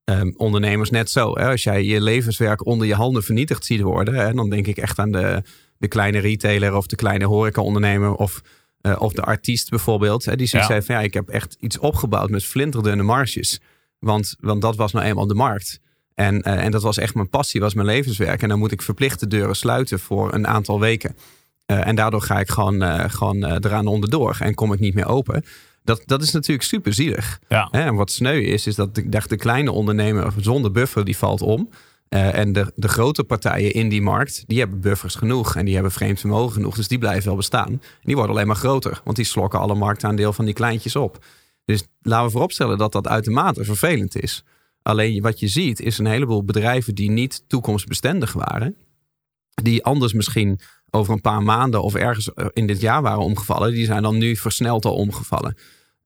Ehm, 0.09 0.31
ondernemers 0.37 0.89
net 0.89 1.09
zo. 1.09 1.33
Hè? 1.37 1.47
Als 1.49 1.63
jij 1.63 1.83
je 1.83 2.01
levenswerk 2.01 2.65
onder 2.65 2.87
je 2.87 2.93
handen 2.95 3.23
vernietigd 3.23 3.65
ziet 3.65 3.81
worden, 3.81 4.13
hè, 4.13 4.33
dan 4.33 4.49
denk 4.49 4.67
ik 4.67 4.77
echt 4.77 4.99
aan 4.99 5.11
de, 5.11 5.43
de 5.77 5.87
kleine 5.87 6.19
retailer 6.19 6.75
of 6.75 6.87
de 6.87 6.95
kleine 6.95 7.25
horecaondernemer 7.25 8.13
of, 8.13 8.41
eh, 8.81 8.95
of 8.99 9.13
de 9.13 9.21
artiest 9.21 9.69
bijvoorbeeld. 9.69 10.25
Hè, 10.25 10.35
die 10.35 10.47
Ja. 10.51 10.67
heeft 10.67 10.85
van 10.85 10.95
ja, 10.95 11.01
ik 11.01 11.13
heb 11.13 11.29
echt 11.29 11.57
iets 11.59 11.77
opgebouwd 11.79 12.29
met 12.29 12.43
flinterdunne 12.43 13.03
marges. 13.03 13.59
Want, 13.99 14.35
want 14.39 14.61
dat 14.61 14.75
was 14.75 14.91
nou 14.91 15.05
eenmaal 15.05 15.27
de 15.27 15.33
markt. 15.33 15.79
En, 16.15 16.41
eh, 16.41 16.63
en 16.63 16.71
dat 16.71 16.81
was 16.81 16.97
echt 16.97 17.15
mijn 17.15 17.29
passie, 17.29 17.61
was 17.61 17.73
mijn 17.73 17.87
levenswerk. 17.87 18.41
En 18.41 18.49
dan 18.49 18.59
moet 18.59 18.71
ik 18.71 18.81
verplicht 18.81 19.19
de 19.19 19.27
deuren 19.27 19.55
sluiten 19.55 19.99
voor 19.99 20.33
een 20.33 20.47
aantal 20.47 20.79
weken. 20.79 21.15
Eh, 21.65 21.87
en 21.87 21.95
daardoor 21.95 22.21
ga 22.21 22.39
ik 22.39 22.49
gewoon, 22.49 23.09
gewoon 23.09 23.45
eraan 23.45 23.87
onderdoor 23.87 24.37
en 24.39 24.53
kom 24.53 24.73
ik 24.73 24.79
niet 24.79 24.93
meer 24.93 25.07
open. 25.07 25.43
Dat, 25.83 26.01
dat 26.05 26.21
is 26.21 26.31
natuurlijk 26.31 26.67
super 26.67 26.93
zielig. 26.93 27.39
Ja. 27.47 27.67
En 27.71 27.95
wat 27.95 28.11
sneu 28.11 28.39
is, 28.39 28.67
is 28.67 28.75
dat 28.75 28.95
de, 28.95 29.09
de 29.27 29.37
kleine 29.37 29.71
ondernemer 29.71 30.33
zonder 30.37 30.71
buffer 30.71 31.05
die 31.05 31.17
valt 31.17 31.41
om. 31.41 31.69
Eh, 32.09 32.35
en 32.35 32.53
de, 32.53 32.71
de 32.75 32.87
grote 32.87 33.23
partijen 33.23 33.73
in 33.73 33.89
die 33.89 34.01
markt, 34.01 34.43
die 34.47 34.59
hebben 34.59 34.79
buffers 34.81 35.15
genoeg. 35.15 35.55
En 35.55 35.65
die 35.65 35.73
hebben 35.73 35.91
vreemd 35.91 36.19
vermogen 36.19 36.53
genoeg. 36.53 36.75
Dus 36.75 36.87
die 36.87 36.97
blijven 36.97 37.25
wel 37.25 37.35
bestaan. 37.35 37.69
En 37.69 37.79
die 38.01 38.15
worden 38.15 38.35
alleen 38.35 38.47
maar 38.47 38.55
groter. 38.55 39.01
Want 39.03 39.15
die 39.15 39.25
slokken 39.25 39.59
alle 39.59 39.75
marktaandeel 39.75 40.33
van 40.33 40.45
die 40.45 40.53
kleintjes 40.53 40.95
op. 40.95 41.25
Dus 41.65 41.83
laten 42.01 42.25
we 42.25 42.31
vooropstellen 42.31 42.77
dat 42.77 42.91
dat 42.91 43.07
uitermate 43.07 43.63
vervelend 43.63 44.21
is. 44.21 44.43
Alleen 44.81 45.21
wat 45.21 45.39
je 45.39 45.47
ziet 45.47 45.79
is 45.79 45.97
een 45.97 46.05
heleboel 46.05 46.43
bedrijven 46.43 46.95
die 46.95 47.11
niet 47.11 47.43
toekomstbestendig 47.47 48.33
waren. 48.33 48.75
Die 49.53 49.83
anders 49.83 50.13
misschien 50.13 50.59
over 50.91 51.13
een 51.13 51.21
paar 51.21 51.43
maanden 51.43 51.81
of 51.81 51.95
ergens 51.95 52.29
in 52.53 52.67
dit 52.67 52.81
jaar 52.81 53.01
waren 53.01 53.23
omgevallen. 53.23 53.71
Die 53.71 53.85
zijn 53.85 54.03
dan 54.03 54.17
nu 54.17 54.35
versneld 54.35 54.85
al 54.85 54.95
omgevallen. 54.95 55.55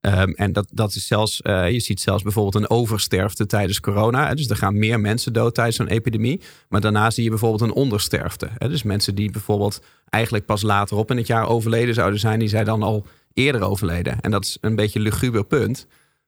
Ehm, 0.03 0.29
en 0.29 0.53
dat, 0.53 0.67
dat 0.71 0.95
is 0.95 1.07
zelfs, 1.07 1.41
eh, 1.41 1.71
je 1.71 1.79
ziet 1.79 2.01
zelfs 2.01 2.23
bijvoorbeeld 2.23 2.55
een 2.63 2.69
oversterfte 2.69 3.45
tijdens 3.45 3.79
corona. 3.79 4.27
Hè. 4.27 4.35
Dus 4.35 4.49
er 4.49 4.55
gaan 4.55 4.79
meer 4.79 4.99
mensen 4.99 5.33
dood 5.33 5.55
tijdens 5.55 5.75
zo'n 5.75 5.87
epidemie. 5.87 6.41
Maar 6.69 6.81
daarna 6.81 7.09
zie 7.09 7.23
je 7.23 7.29
bijvoorbeeld 7.29 7.61
een 7.61 7.75
ondersterfte. 7.75 8.49
Hè. 8.57 8.69
Dus 8.69 8.83
mensen 8.83 9.15
die 9.15 9.31
bijvoorbeeld 9.31 9.81
eigenlijk 10.09 10.45
pas 10.45 10.61
later 10.61 10.97
op 10.97 11.11
in 11.11 11.17
het 11.17 11.27
jaar 11.27 11.47
overleden 11.47 11.93
zouden 11.93 12.19
zijn, 12.19 12.39
die 12.39 12.47
zijn 12.47 12.65
dan 12.65 12.83
al 12.83 13.05
eerder 13.33 13.61
overleden. 13.61 14.19
En 14.21 14.31
dat 14.31 14.43
is 14.43 14.57
een 14.61 14.75
beetje 14.75 14.99
een 14.99 15.05
luguber 15.05 15.45
punt. 15.45 15.87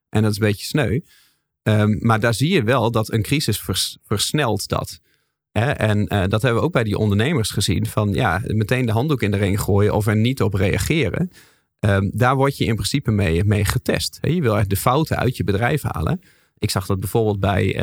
En 0.09 0.21
dat 0.21 0.31
is 0.31 0.39
een 0.39 0.47
beetje 0.47 0.65
sneu. 0.65 0.99
Ehm, 1.63 1.95
maar 1.99 2.19
daar 2.19 2.33
zie 2.33 2.53
je 2.53 2.63
wel 2.63 2.91
dat 2.91 3.11
een 3.11 3.21
crisis 3.21 3.59
vers- 3.59 3.97
versnelt 4.03 4.67
dat. 4.67 4.99
En 5.55 6.07
eh, 6.07 6.23
dat 6.27 6.41
hebben 6.41 6.59
we 6.59 6.65
ook 6.67 6.73
bij 6.73 6.83
die 6.83 6.97
ondernemers 6.97 7.49
gezien. 7.49 7.85
Van 7.85 8.13
ja, 8.13 8.41
meteen 8.47 8.85
de 8.85 8.91
handdoek 8.91 9.21
in 9.21 9.31
de 9.31 9.37
ring 9.37 9.59
gooien 9.59 9.93
of 9.93 10.07
er 10.07 10.15
niet 10.15 10.41
op 10.41 10.53
reageren. 10.53 11.31
Ehm, 11.79 12.09
daar 12.13 12.35
word 12.35 12.57
je 12.57 12.65
in 12.65 12.75
principe 12.75 13.11
mee, 13.11 13.43
mee 13.43 13.65
getest. 13.65 14.17
Hè? 14.21 14.29
Je 14.29 14.41
wil 14.41 14.57
echt 14.57 14.69
de 14.69 14.75
fouten 14.75 15.17
uit 15.17 15.37
je 15.37 15.43
bedrijf 15.43 15.81
halen. 15.81 16.21
Ik 16.57 16.69
zag 16.69 16.85
dat 16.85 16.99
bijvoorbeeld 16.99 17.39
bij 17.39 17.75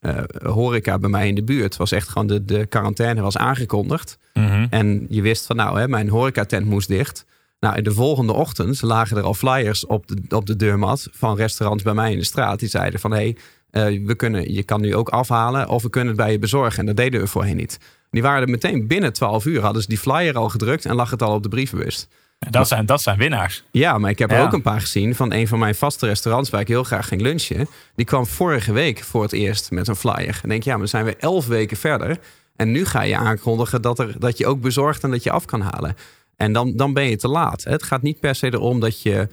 eh, 0.00 0.22
horeca 0.42 0.98
bij 0.98 1.10
mij 1.10 1.28
in 1.28 1.34
de 1.34 1.44
buurt. 1.44 1.76
Was 1.76 1.92
echt 1.92 2.08
gewoon 2.08 2.26
de, 2.26 2.44
de 2.44 2.66
quarantaine 2.66 3.20
was 3.20 3.36
aangekondigd. 3.36 4.18
Mhm. 4.34 4.66
En 4.70 5.06
je 5.08 5.22
wist 5.22 5.46
van 5.46 5.56
nou, 5.56 5.78
hè, 5.78 5.88
mijn 5.88 6.08
horecatent 6.08 6.66
moest 6.66 6.88
dicht. 6.88 7.26
Nou, 7.60 7.82
de 7.82 7.92
volgende 7.92 8.32
ochtend 8.32 8.82
lagen 8.82 9.16
er 9.16 9.22
al 9.22 9.34
flyers 9.34 9.86
op 9.86 10.06
de, 10.06 10.36
op 10.36 10.46
de 10.46 10.56
deurmat 10.56 11.08
van 11.12 11.36
restaurants 11.36 11.82
bij 11.82 11.94
mij 11.94 12.12
in 12.12 12.18
de 12.18 12.24
straat. 12.24 12.58
Die 12.58 12.68
zeiden 12.68 13.00
van 13.00 13.10
hé, 13.10 13.16
hey, 13.16 13.36
we 13.70 14.14
kunnen, 14.16 14.52
je 14.52 14.62
kan 14.62 14.80
nu 14.80 14.94
ook 14.94 15.08
afhalen 15.08 15.68
of 15.68 15.82
we 15.82 15.90
kunnen 15.90 16.08
het 16.08 16.22
bij 16.22 16.32
je 16.32 16.38
bezorgen. 16.38 16.78
En 16.78 16.86
dat 16.86 16.96
deden 16.96 17.20
we 17.20 17.26
voorheen 17.26 17.56
niet. 17.56 17.78
Die 18.10 18.22
waren 18.22 18.42
er 18.42 18.48
meteen 18.48 18.86
binnen 18.86 19.12
12 19.12 19.44
uur, 19.44 19.60
hadden 19.60 19.82
ze 19.82 19.88
die 19.88 19.98
flyer 19.98 20.36
al 20.36 20.48
gedrukt 20.48 20.84
en 20.86 20.94
lag 20.94 21.10
het 21.10 21.22
al 21.22 21.34
op 21.34 21.42
de 21.42 21.48
brievenbus. 21.48 22.08
Dat 22.50 22.68
zijn, 22.68 22.86
dat 22.86 23.02
zijn 23.02 23.18
winnaars. 23.18 23.64
Ja, 23.70 23.98
maar 23.98 24.10
ik 24.10 24.18
heb 24.18 24.30
er 24.30 24.36
Ja. 24.36 24.44
ook 24.44 24.52
een 24.52 24.62
paar 24.62 24.80
gezien 24.80 25.14
van 25.14 25.32
een 25.32 25.48
van 25.48 25.58
mijn 25.58 25.74
vaste 25.74 26.06
restaurants 26.06 26.50
waar 26.50 26.60
ik 26.60 26.68
heel 26.68 26.84
graag 26.84 27.08
ging 27.08 27.20
lunchen. 27.20 27.68
Die 27.94 28.06
kwam 28.06 28.26
vorige 28.26 28.72
week 28.72 29.02
voor 29.02 29.22
het 29.22 29.32
eerst 29.32 29.70
met 29.70 29.88
een 29.88 29.96
flyer. 29.96 30.38
En 30.42 30.48
denk 30.48 30.62
ja, 30.62 30.70
maar 30.70 30.78
dan 30.78 30.88
zijn 30.88 31.04
we 31.04 31.16
elf 31.16 31.46
weken 31.46 31.76
verder. 31.76 32.18
En 32.56 32.70
nu 32.70 32.84
ga 32.84 33.02
je 33.02 33.16
aankondigen 33.16 33.82
dat, 33.82 33.98
er, 33.98 34.14
dat 34.18 34.38
je 34.38 34.46
ook 34.46 34.60
bezorgt 34.60 35.02
en 35.04 35.10
dat 35.10 35.22
je 35.22 35.30
af 35.30 35.44
kan 35.44 35.60
halen. 35.60 35.96
En 36.36 36.52
dan, 36.52 36.72
dan 36.76 36.92
ben 36.92 37.04
je 37.04 37.16
te 37.16 37.28
laat. 37.28 37.64
Het 37.64 37.82
gaat 37.82 38.02
niet 38.02 38.20
per 38.20 38.34
se 38.34 38.46
erom 38.46 38.80
dat, 38.80 39.02
je, 39.02 39.28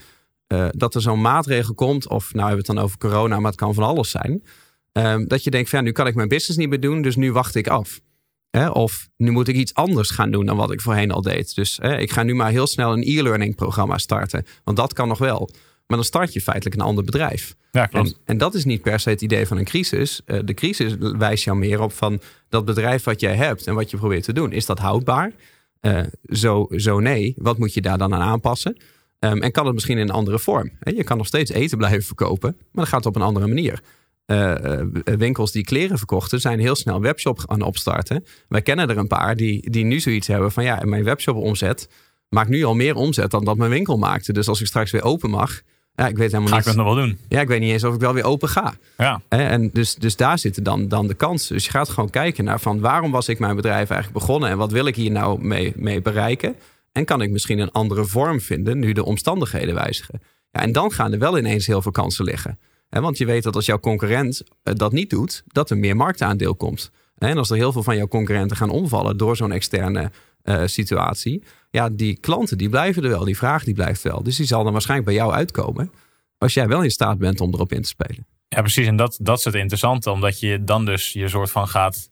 eh, 0.53 0.67
dat 0.71 0.95
er 0.95 1.01
zo'n 1.01 1.21
maatregel 1.21 1.73
komt. 1.73 2.09
Of 2.09 2.33
nou 2.33 2.47
hebben 2.47 2.65
we 2.65 2.67
het 2.67 2.75
dan 2.75 2.85
over 2.85 2.97
corona, 2.97 3.39
maar 3.39 3.51
het 3.51 3.59
kan 3.59 3.73
van 3.73 3.83
alles 3.83 4.09
zijn. 4.09 4.43
Ehm, 4.91 5.25
dat 5.25 5.43
je 5.43 5.51
denkt, 5.51 5.69
van, 5.69 5.79
ja, 5.79 5.85
nu 5.85 5.91
kan 5.91 6.07
ik 6.07 6.15
mijn 6.15 6.27
business 6.27 6.57
niet 6.57 6.69
meer 6.69 6.79
doen, 6.79 7.01
dus 7.01 7.15
nu 7.15 7.31
wacht 7.31 7.55
ik 7.55 7.67
af. 7.67 8.01
Hè, 8.49 8.69
of 8.69 9.09
nu 9.17 9.31
moet 9.31 9.47
ik 9.47 9.55
iets 9.55 9.73
anders 9.73 10.09
gaan 10.09 10.31
doen 10.31 10.45
dan 10.45 10.57
wat 10.57 10.71
ik 10.71 10.81
voorheen 10.81 11.11
al 11.11 11.21
deed. 11.21 11.55
Dus 11.55 11.77
hè, 11.81 11.97
ik 11.97 12.11
ga 12.11 12.23
nu 12.23 12.33
maar 12.33 12.51
heel 12.51 12.67
snel 12.67 12.93
een 12.93 13.03
e-learning 13.03 13.55
programma 13.55 13.97
starten. 13.97 14.45
Want 14.63 14.77
dat 14.77 14.93
kan 14.93 15.07
nog 15.07 15.17
wel. 15.17 15.49
Maar 15.87 15.97
dan 15.97 16.03
start 16.03 16.33
je 16.33 16.41
feitelijk 16.41 16.75
een 16.75 16.85
ander 16.85 17.03
bedrijf. 17.03 17.55
Ja. 17.71 17.91
En, 17.91 18.13
en 18.25 18.37
dat 18.37 18.53
is 18.53 18.65
niet 18.65 18.81
per 18.81 18.99
se 18.99 19.09
het 19.09 19.21
idee 19.21 19.47
van 19.47 19.57
een 19.57 19.65
crisis. 19.65 20.21
Eh, 20.25 20.39
de 20.43 20.53
crisis 20.53 20.95
wijst 20.97 21.43
jou 21.43 21.57
meer 21.57 21.81
op 21.81 21.93
van 21.93 22.21
dat 22.49 22.65
bedrijf 22.65 23.03
wat 23.03 23.19
jij 23.19 23.35
hebt 23.35 23.67
en 23.67 23.75
wat 23.75 23.89
je 23.89 23.97
probeert 23.97 24.23
te 24.23 24.33
doen. 24.33 24.51
Is 24.51 24.65
dat 24.65 24.79
houdbaar? 24.79 25.31
Eh, 25.79 26.01
zo, 26.31 26.67
zo 26.75 26.99
nee. 26.99 27.33
Wat 27.37 27.57
moet 27.57 27.73
je 27.73 27.81
daar 27.81 27.97
dan 27.97 28.13
aan 28.13 28.21
aanpassen? 28.21 28.77
Ehm, 29.23 29.37
en 29.37 29.51
kan 29.51 29.65
het 29.65 29.73
misschien 29.73 29.97
in 29.97 30.03
een 30.03 30.15
andere 30.15 30.39
vorm? 30.39 30.71
Je 30.83 31.03
kan 31.03 31.17
nog 31.17 31.27
steeds 31.27 31.51
eten 31.51 31.77
blijven 31.77 32.03
verkopen, 32.03 32.55
maar 32.57 32.83
dan 32.83 32.87
gaat 32.87 33.05
op 33.05 33.15
een 33.15 33.21
andere 33.21 33.47
manier. 33.47 33.81
Eh, 34.25 34.79
eh, 34.79 34.87
winkels 35.03 35.51
die 35.51 35.63
kleren 35.63 35.97
verkochten 35.97 36.39
zijn 36.41 36.59
heel 36.59 36.75
snel 36.75 37.01
webshop 37.01 37.39
gaan 37.39 37.61
opstarten. 37.61 38.25
Wij 38.47 38.61
kennen 38.61 38.89
er 38.89 38.97
een 38.97 39.07
paar 39.07 39.35
die, 39.35 39.69
die 39.69 39.85
nu 39.85 39.99
zoiets 39.99 40.27
hebben 40.27 40.51
van 40.51 40.63
ja, 40.63 40.81
mijn 40.85 41.03
webshop 41.03 41.35
omzet 41.35 41.89
maakt 42.29 42.49
nu 42.49 42.63
al 42.63 42.75
meer 42.75 42.95
omzet 42.95 43.31
dan 43.31 43.45
dat 43.45 43.57
mijn 43.57 43.69
winkel 43.69 43.97
maakte. 43.97 44.33
Dus 44.33 44.47
als 44.47 44.61
ik 44.61 44.67
straks 44.67 44.91
weer 44.91 45.03
open 45.03 45.29
mag, 45.29 45.61
ja, 45.95 46.07
ik 46.07 46.17
weet 46.17 46.31
helemaal 46.31 46.53
Ga 46.53 46.57
ik 46.59 46.65
niet. 46.65 46.75
dat 46.75 46.85
nog 46.85 46.95
wel 46.95 47.05
doen? 47.05 47.17
Ja, 47.27 47.41
ik 47.41 47.47
weet 47.47 47.59
niet 47.59 47.71
eens 47.71 47.83
of 47.83 47.93
ik 47.93 47.99
wel 47.99 48.13
weer 48.13 48.23
open 48.23 48.49
ga. 48.49 48.73
Ja. 48.97 49.21
En 49.29 49.69
dus, 49.73 49.95
dus 49.95 50.15
daar 50.15 50.39
zitten 50.39 50.63
dan, 50.63 50.87
dan 50.87 51.07
de 51.07 51.13
kansen. 51.13 51.55
Dus 51.55 51.65
je 51.65 51.71
gaat 51.71 51.89
gewoon 51.89 52.09
kijken 52.09 52.43
naar 52.43 52.59
van 52.59 52.79
waarom 52.79 53.11
was 53.11 53.27
ik 53.27 53.39
mijn 53.39 53.55
bedrijf 53.55 53.89
eigenlijk 53.89 54.13
begonnen 54.13 54.49
en 54.49 54.57
wat 54.57 54.71
wil 54.71 54.85
ik 54.85 54.95
hier 54.95 55.11
nou 55.11 55.43
mee, 55.43 55.73
mee 55.75 56.01
bereiken? 56.01 56.55
En 56.93 57.05
kan 57.05 57.21
ik 57.21 57.29
misschien 57.29 57.59
een 57.59 57.71
andere 57.71 58.05
vorm 58.05 58.41
vinden 58.41 58.79
nu 58.79 58.91
de 58.91 59.05
omstandigheden 59.05 59.75
wijzigen? 59.75 60.21
Ja, 60.51 60.61
en 60.61 60.71
dan 60.71 60.91
gaan 60.91 61.11
er 61.13 61.19
wel 61.19 61.37
ineens 61.37 61.67
heel 61.67 61.81
veel 61.81 61.91
kansen 61.91 62.25
liggen. 62.25 62.59
Want 62.89 63.17
je 63.17 63.25
weet 63.25 63.43
dat 63.43 63.55
als 63.55 63.65
jouw 63.65 63.79
concurrent 63.79 64.43
eh, 64.63 64.73
dat 64.75 64.91
niet 64.91 65.09
doet, 65.09 65.43
dat 65.47 65.69
er 65.69 65.77
meer 65.77 65.95
marktaandeel 65.95 66.55
komt. 66.55 66.91
En 67.17 67.37
als 67.37 67.49
er 67.49 67.55
heel 67.55 67.71
veel 67.71 67.83
van 67.83 67.97
jouw 67.97 68.07
concurrenten 68.07 68.57
gaan 68.57 68.69
omvallen 68.69 69.17
door 69.17 69.35
zo'n 69.35 69.51
externe 69.51 70.11
eh, 70.41 70.61
situatie, 70.65 71.43
ja, 71.69 71.89
die 71.89 72.19
klanten 72.19 72.57
die 72.57 72.69
blijven 72.69 73.03
er 73.03 73.09
wel, 73.09 73.23
die 73.23 73.37
vraag 73.37 73.63
die 73.63 73.73
blijft 73.73 74.01
wel. 74.01 74.23
Dus 74.23 74.35
die 74.35 74.45
zal 74.45 74.63
dan 74.63 74.71
waarschijnlijk 74.71 75.09
bij 75.09 75.17
jou 75.17 75.33
uitkomen 75.33 75.91
als 76.37 76.53
jij 76.53 76.67
wel 76.67 76.83
in 76.83 76.91
staat 76.91 77.17
bent 77.17 77.41
om 77.41 77.53
erop 77.53 77.71
in 77.71 77.81
te 77.81 77.87
spelen. 77.87 78.27
Ja, 78.47 78.61
precies. 78.61 78.87
En 78.87 78.95
dat, 78.95 79.17
dat 79.21 79.37
is 79.37 79.43
het 79.43 79.53
interessante. 79.53 80.11
Omdat 80.11 80.39
je 80.39 80.63
dan 80.63 80.85
dus 80.85 81.13
je 81.13 81.29
soort 81.29 81.51
van 81.51 81.67
gaat... 81.67 82.09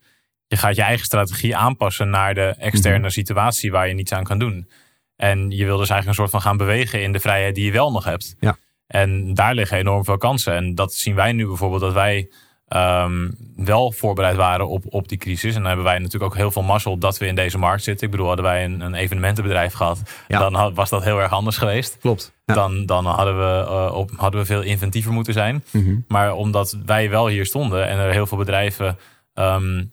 Je 0.51 0.57
gaat 0.57 0.75
je 0.75 0.81
eigen 0.81 1.05
strategie 1.05 1.55
aanpassen 1.55 2.09
naar 2.09 2.33
de 2.33 2.55
externe 2.57 2.99
Mhm. 2.99 3.09
situatie 3.09 3.71
waar 3.71 3.87
je 3.87 3.93
niets 3.93 4.11
aan 4.13 4.23
kan 4.23 4.39
doen. 4.39 4.69
En 5.15 5.37
je 5.51 5.65
wil 5.65 5.77
dus 5.77 5.89
eigenlijk 5.89 6.07
een 6.07 6.13
soort 6.13 6.29
van 6.29 6.41
gaan 6.41 6.57
bewegen 6.57 7.01
in 7.03 7.11
de 7.11 7.19
vrijheid 7.19 7.55
die 7.55 7.65
je 7.65 7.71
wel 7.71 7.91
nog 7.91 8.03
hebt. 8.03 8.35
Ja. 8.39 8.57
En 8.87 9.33
daar 9.33 9.53
liggen 9.53 9.77
enorm 9.77 10.03
veel 10.05 10.17
kansen. 10.17 10.53
En 10.55 10.75
dat 10.75 10.93
zien 10.93 11.15
wij 11.15 11.31
nu 11.31 11.47
bijvoorbeeld 11.47 11.81
dat 11.81 11.93
wij 11.93 12.29
ehm, 12.67 13.29
wel 13.55 13.91
voorbereid 13.91 14.35
waren 14.35 14.67
op, 14.67 14.83
op 14.89 15.07
die 15.07 15.17
crisis. 15.17 15.49
En 15.55 15.57
dan 15.59 15.65
hebben 15.67 15.85
wij 15.85 15.97
natuurlijk 15.97 16.23
ook 16.23 16.35
heel 16.37 16.51
veel 16.51 16.61
mazzel 16.61 16.97
dat 16.97 17.17
we 17.17 17.25
in 17.27 17.35
deze 17.35 17.57
markt 17.57 17.83
zitten. 17.83 18.05
Ik 18.05 18.11
bedoel, 18.11 18.27
hadden 18.27 18.45
wij 18.45 18.63
een, 18.63 18.81
een 18.81 18.93
evenementenbedrijf 18.93 19.73
gehad, 19.73 20.01
Ja. 20.27 20.39
dan 20.39 20.53
had- 20.55 20.73
was 20.75 20.89
dat 20.89 21.03
heel 21.03 21.21
erg 21.21 21.31
anders 21.31 21.57
geweest. 21.57 21.97
Klopt. 21.99 22.33
Ja. 22.45 22.53
Dan, 22.53 22.85
dan 22.85 23.05
hadden, 23.05 23.37
we, 23.37 23.65
eh, 23.67 23.91
op, 23.95 24.11
hadden 24.15 24.39
we 24.39 24.45
veel 24.45 24.61
inventiever 24.61 25.11
moeten 25.13 25.33
zijn. 25.33 25.63
Mhm. 25.71 25.95
Maar 26.07 26.33
omdat 26.33 26.77
wij 26.85 27.09
wel 27.09 27.27
hier 27.27 27.45
stonden 27.45 27.87
en 27.87 27.97
er 27.97 28.11
heel 28.11 28.27
veel 28.27 28.37
bedrijven 28.37 28.97
ehm, 29.33 29.83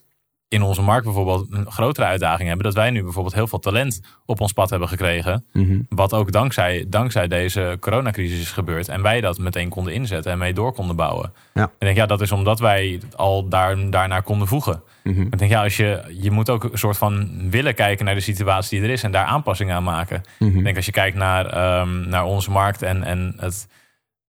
in 0.48 0.62
onze 0.62 0.82
markt 0.82 1.04
bijvoorbeeld 1.04 1.46
een 1.50 1.70
grotere 1.70 2.06
uitdaging 2.06 2.48
hebben, 2.48 2.66
dat 2.66 2.74
wij 2.74 2.90
nu 2.90 3.02
bijvoorbeeld 3.02 3.34
heel 3.34 3.46
veel 3.46 3.58
talent 3.58 4.00
op 4.26 4.40
ons 4.40 4.52
pad 4.52 4.70
hebben 4.70 4.88
gekregen. 4.88 5.44
Mhm. 5.52 5.80
Wat 5.88 6.12
ook 6.12 6.32
dankzij, 6.32 6.86
dankzij 6.88 7.28
deze 7.28 7.76
coronacrisis 7.80 8.40
is 8.40 8.52
gebeurd. 8.52 8.88
En 8.88 9.02
wij 9.02 9.20
dat 9.20 9.38
meteen 9.38 9.68
konden 9.68 9.92
inzetten 9.92 10.32
en 10.32 10.38
mee 10.38 10.52
door 10.52 10.72
konden 10.72 10.96
bouwen. 10.96 11.32
Ja. 11.54 11.62
En 11.62 11.68
ik 11.68 11.78
denk, 11.78 11.96
ja, 11.96 12.06
dat 12.06 12.20
is 12.20 12.32
omdat 12.32 12.60
wij 12.60 13.00
al 13.16 13.48
daar, 13.48 13.90
daarnaar 13.90 14.22
konden 14.22 14.48
voegen. 14.48 14.82
Mhm. 15.02 15.20
Ik 15.20 15.38
denk, 15.38 15.50
ja, 15.50 15.62
als 15.62 15.76
je, 15.76 16.16
je 16.20 16.30
moet 16.30 16.50
ook 16.50 16.64
een 16.64 16.78
soort 16.78 16.98
van 16.98 17.30
willen 17.50 17.74
kijken 17.74 18.04
naar 18.04 18.14
de 18.14 18.20
situatie 18.20 18.78
die 18.78 18.88
er 18.88 18.94
is 18.94 19.02
en 19.02 19.12
daar 19.12 19.24
aanpassingen 19.24 19.74
aan 19.74 19.84
maken. 19.84 20.22
Mhm. 20.38 20.58
Ik 20.58 20.64
denk 20.64 20.76
als 20.76 20.86
je 20.86 20.92
kijkt 20.92 21.16
naar, 21.16 21.46
ehm, 21.46 22.08
naar 22.08 22.24
onze 22.24 22.50
markt 22.50 22.82
en, 22.82 23.02
en 23.02 23.34
het. 23.36 23.66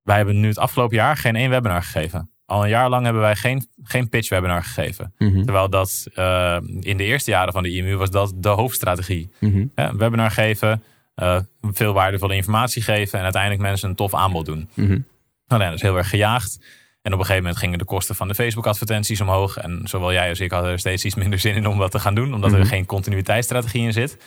Wij 0.03 0.17
hebben 0.17 0.39
nu 0.39 0.47
het 0.47 0.57
afgelopen 0.57 0.95
jaar 0.95 1.17
geen 1.17 1.35
één 1.35 1.49
webinar 1.49 1.83
gegeven. 1.83 2.29
Al 2.49 2.63
een 2.63 2.69
jaar 2.69 2.89
lang 2.89 3.03
hebben 3.03 3.21
wij 3.21 3.35
geen, 3.35 3.67
geen 3.83 4.09
pitch 4.09 4.29
webinar 4.29 4.63
gegeven. 4.63 5.13
Mhm. 5.17 5.43
Terwijl 5.43 5.69
dat 5.69 6.07
eh, 6.13 6.57
in 6.79 6.97
de 6.97 7.03
eerste 7.03 7.31
jaren 7.31 7.53
van 7.53 7.63
de 7.63 7.69
IMU 7.75 7.95
was 7.95 8.09
dat 8.09 8.33
de 8.35 8.49
hoofdstrategie. 8.49 9.31
Mhm. 9.39 9.65
Ja, 9.75 9.95
webinar 9.95 10.31
geven, 10.31 10.83
eh, 11.15 11.39
veel 11.61 11.93
waardevolle 11.93 12.35
informatie 12.35 12.81
geven 12.81 13.17
en 13.17 13.23
uiteindelijk 13.23 13.61
mensen 13.61 13.89
een 13.89 13.95
tof 13.95 14.13
aanbod 14.13 14.45
doen. 14.45 14.69
Mhm. 14.73 14.99
Nou, 15.47 15.61
ja, 15.61 15.67
dat 15.67 15.75
is 15.77 15.81
heel 15.81 15.97
erg 15.97 16.09
gejaagd. 16.09 16.59
En 17.01 17.13
op 17.13 17.19
een 17.19 17.25
gegeven 17.25 17.43
moment 17.43 17.57
gingen 17.61 17.77
de 17.77 17.85
kosten 17.85 18.15
van 18.15 18.27
de 18.27 18.35
Facebook-advertenties 18.35 19.21
omhoog. 19.21 19.57
En 19.57 19.81
zowel 19.83 20.11
jij 20.13 20.29
als 20.29 20.39
ik 20.39 20.51
hadden 20.51 20.71
er 20.71 20.79
steeds 20.79 21.05
iets 21.05 21.15
minder 21.15 21.39
zin 21.39 21.55
in 21.55 21.67
om 21.67 21.77
dat 21.79 21.91
te 21.91 21.99
gaan 21.99 22.15
doen, 22.15 22.33
omdat 22.33 22.51
Mhm. 22.51 22.59
er 22.59 22.65
geen 22.65 22.85
continuïteitsstrategie 22.85 23.81
in 23.83 23.93
zit. 23.93 24.17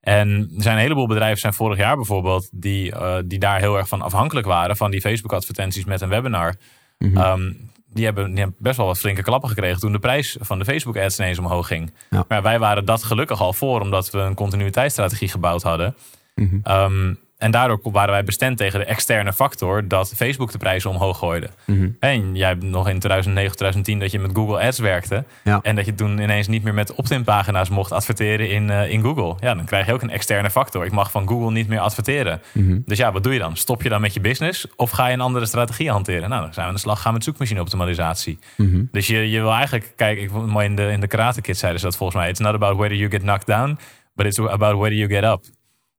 En 0.00 0.28
er 0.56 0.62
zijn 0.62 0.74
een 0.76 0.82
heleboel 0.82 1.06
bedrijven, 1.06 1.38
zijn 1.40 1.52
vorig 1.54 1.78
jaar 1.78 1.96
bijvoorbeeld, 1.96 2.48
die, 2.52 2.92
eh, 2.92 3.16
die 3.24 3.38
daar 3.38 3.58
heel 3.58 3.76
erg 3.76 3.88
van 3.88 4.02
afhankelijk 4.02 4.46
waren 4.46 4.76
van 4.76 4.90
die 4.90 5.00
Facebook-advertenties 5.00 5.84
met 5.84 6.00
een 6.00 6.08
webinar. 6.08 6.54
Ehm, 7.00 7.52
die, 7.92 8.04
hebben, 8.04 8.30
die 8.30 8.38
hebben 8.38 8.56
best 8.58 8.76
wel 8.76 8.86
wat 8.86 8.98
flinke 8.98 9.22
klappen 9.22 9.48
gekregen 9.48 9.80
toen 9.80 9.92
de 9.92 9.98
prijs 9.98 10.36
van 10.40 10.58
de 10.58 10.64
Facebook-ads 10.64 11.18
ineens 11.18 11.38
omhoog 11.38 11.66
ging. 11.66 11.92
Ja. 12.10 12.24
Maar 12.28 12.42
wij 12.42 12.58
waren 12.58 12.84
dat 12.84 13.02
gelukkig 13.02 13.40
al 13.40 13.52
voor, 13.52 13.80
omdat 13.80 14.10
we 14.10 14.18
een 14.18 14.34
continuïteitsstrategie 14.34 15.28
gebouwd 15.28 15.62
hadden. 15.62 15.96
Mhm. 16.34 16.58
Ehm, 16.62 17.14
en 17.40 17.50
daardoor 17.50 17.80
waren 17.82 18.10
wij 18.10 18.24
bestemd 18.24 18.56
tegen 18.56 18.78
de 18.78 18.84
externe 18.84 19.32
factor 19.32 19.88
dat 19.88 20.12
Facebook 20.16 20.52
de 20.52 20.58
prijzen 20.58 20.90
omhoog 20.90 21.18
gooide. 21.18 21.50
Mhm. 21.66 21.88
En 22.00 22.36
jij 22.36 22.48
hebt 22.48 22.62
nog 22.62 22.88
in 22.88 22.98
2009, 22.98 23.56
2010 23.56 23.98
dat 23.98 24.10
je 24.10 24.18
met 24.18 24.30
Google 24.34 24.60
Ads 24.60 24.78
werkte. 24.78 25.24
Ja. 25.44 25.60
En 25.62 25.76
dat 25.76 25.86
je 25.86 25.94
toen 25.94 26.18
ineens 26.18 26.48
niet 26.48 26.62
meer 26.62 26.74
met 26.74 26.94
opt-in 26.94 27.24
pagina's 27.24 27.68
mocht 27.68 27.92
adverteren 27.92 28.50
in, 28.50 28.70
eh, 28.70 28.90
in 28.90 29.02
Google. 29.02 29.36
Ja, 29.40 29.54
dan 29.54 29.64
krijg 29.64 29.86
je 29.86 29.92
ook 29.92 30.02
een 30.02 30.10
externe 30.10 30.50
factor. 30.50 30.84
Ik 30.84 30.92
mag 30.92 31.10
van 31.10 31.28
Google 31.28 31.50
niet 31.50 31.68
meer 31.68 31.80
adverteren. 31.80 32.40
Mhm. 32.52 32.78
Dus 32.84 32.98
ja, 32.98 33.12
wat 33.12 33.22
doe 33.22 33.32
je 33.32 33.38
dan? 33.38 33.56
Stop 33.56 33.82
je 33.82 33.88
dan 33.88 34.00
met 34.00 34.14
je 34.14 34.20
business 34.20 34.66
of 34.76 34.90
ga 34.90 35.06
je 35.06 35.12
een 35.12 35.20
andere 35.20 35.46
strategie 35.46 35.90
hanteren? 35.90 36.28
Nou, 36.28 36.42
dan 36.42 36.52
zijn 36.52 36.64
we 36.64 36.70
aan 36.70 36.76
de 36.76 36.80
slag 36.80 37.00
gaan 37.00 37.12
met 37.12 37.24
zoekmachine-optimalisatie. 37.24 38.38
Mhm. 38.56 38.84
Dus 38.92 39.06
je, 39.06 39.30
je 39.30 39.40
wil 39.40 39.52
eigenlijk, 39.52 39.92
kijk, 39.96 40.18
ik, 40.18 40.30
mooi 40.32 40.66
in 40.66 40.76
de, 40.76 40.90
in 40.90 41.00
de 41.00 41.06
Karate 41.06 41.54
zeiden 41.54 41.80
ze 41.80 41.86
dat 41.86 41.96
volgens 41.96 42.18
mij. 42.18 42.28
It's 42.28 42.40
not 42.40 42.54
about 42.54 42.76
whether 42.76 42.96
you 42.96 43.10
get 43.10 43.20
knocked 43.20 43.46
down, 43.46 43.78
but 44.14 44.26
it's 44.26 44.38
about 44.38 44.78
whether 44.78 44.94
you 44.94 45.08
get 45.08 45.24
up. 45.24 45.44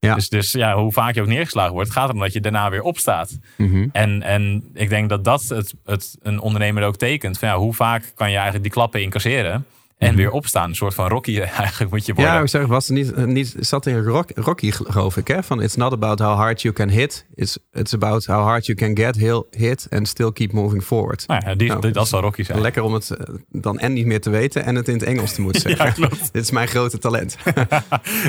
Ja. 0.06 0.16
Dus, 0.16 0.30
dus 0.30 0.52
ja, 0.52 0.76
hoe 0.76 0.92
vaak 0.92 1.16
je 1.16 1.22
ook 1.22 1.28
neergeslagen 1.28 1.74
wordt, 1.74 1.92
gaat 1.92 2.08
erom 2.08 2.22
dat 2.22 2.34
je 2.34 2.42
daarna 2.42 2.70
weer 2.70 2.82
opstaat. 2.82 3.40
Mhm. 3.58 3.88
En, 3.92 4.22
en 4.22 4.70
ik 4.74 4.90
denk 4.90 5.10
dat 5.10 5.24
dat 5.24 5.44
het, 5.44 5.74
het 5.86 6.18
een 6.22 6.40
ondernemer 6.40 6.84
ook 6.84 6.98
tekent. 6.98 7.40
Van 7.40 7.48
ja, 7.48 7.58
hoe 7.58 7.74
vaak 7.74 8.12
kan 8.16 8.30
je 8.30 8.36
eigenlijk 8.36 8.64
die 8.64 8.74
klappen 8.74 9.02
incasseren 9.02 9.66
en 10.08 10.16
weer 10.16 10.32
opstaan? 10.32 10.70
Een 10.70 10.76
soort 10.76 10.94
van 10.94 11.08
Rocky 11.08 11.40
eigenlijk 11.40 11.92
moet 11.92 12.06
je 12.06 12.14
worden. 12.14 12.32
Mhm. 12.32 12.40
Ja, 12.40 12.46
ik 12.46 12.50
zeg, 12.50 12.66
was 12.66 12.88
er 12.88 12.94
niet, 12.94 13.14
eh, 13.14 13.24
niet 13.24 13.56
zat 13.60 13.86
in 13.86 14.04
Rock, 14.04 14.30
Rocky, 14.36 14.72
geloof 14.72 15.18
ik, 15.18 15.28
hè? 15.28 15.44
Van 15.44 15.62
it's 15.62 15.76
not 15.76 15.92
about 15.94 16.20
how 16.20 16.36
hard 16.36 16.62
you 16.62 16.74
can 16.74 16.90
hit, 16.90 17.26
it's, 17.36 17.58
it's 17.72 17.94
about 17.94 18.26
how 18.26 18.44
hard 18.44 18.66
you 18.66 18.78
can 18.78 18.98
get 18.98 19.16
heel- 19.16 19.48
hit 19.52 19.88
and 19.90 20.08
still 20.08 20.32
keep 20.32 20.52
moving 20.52 20.84
forward. 20.84 21.28
Nou 21.28 21.42
ja, 21.46 21.56
die, 21.56 21.68
Nou, 21.68 21.82
die- 21.82 21.92
dat 21.92 22.08
zal 22.08 22.22
Rocky 22.22 22.44
zijn. 22.44 22.62
Lekker 22.62 22.84
om 22.84 22.94
het 22.94 23.10
eh, 23.10 23.36
dan 23.50 23.80
en 23.80 23.94
niet 23.94 24.06
meer 24.06 24.22
te 24.22 24.30
weten 24.30 24.64
en 24.64 24.76
het 24.76 24.88
in 24.88 24.94
het 24.94 25.04
Engels 25.04 25.34
te 25.34 25.42
moeten 25.42 25.62
zeggen. 25.72 25.94
Ja. 26.02 26.08
Dit 26.32 26.44
is 26.44 26.52
mijn 26.52 26.68
grote 26.68 26.98
talent. 26.98 27.38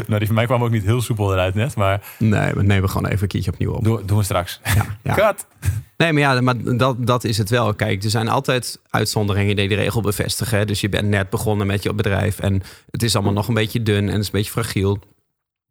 nou, 0.07 0.19
die 0.19 0.26
van 0.26 0.35
mij 0.35 0.45
kwam 0.47 0.62
ook 0.62 0.71
niet 0.71 0.85
heel 0.85 1.00
soepel 1.00 1.33
eruit 1.33 1.55
net, 1.55 1.75
maar 1.76 2.02
nee, 2.19 2.52
we 2.52 2.62
nemen 2.62 2.91
gewoon 2.91 3.07
even 3.07 3.23
een 3.23 3.29
keertje 3.29 3.50
opnieuw 3.52 3.73
op. 3.73 3.85
doen, 3.85 4.00
doen 4.07 4.19
we 4.19 4.25
straks. 4.25 4.61
Ja. 5.02 5.14
Cut! 5.14 5.47
Nee, 5.97 6.12
maar 6.12 6.23
ja, 6.23 6.40
maar 6.40 6.76
dat, 6.76 7.07
dat 7.07 7.25
is 7.25 7.38
het 7.38 7.50
wel. 7.50 7.75
Kijk, 7.75 8.04
er 8.04 8.11
zijn 8.11 8.28
altijd 8.28 8.81
uitzonderingen 8.90 9.57
die 9.57 9.69
de 9.69 9.75
regel 9.75 10.00
bevestigen. 10.00 10.66
Dus 10.66 10.81
je 10.81 10.88
bent 10.88 11.09
net 11.09 11.31
begonnen 11.31 11.66
met 11.66 11.83
je 11.83 11.95
bedrijf 11.95 12.38
en 12.38 12.62
het 12.90 13.02
is 13.02 13.14
allemaal 13.14 13.33
nog 13.33 13.49
een 13.49 13.54
beetje 13.54 13.83
dun 13.83 14.04
en 14.04 14.11
het 14.11 14.21
is 14.21 14.26
een 14.26 14.33
beetje 14.33 14.50
fragiel. 14.50 14.99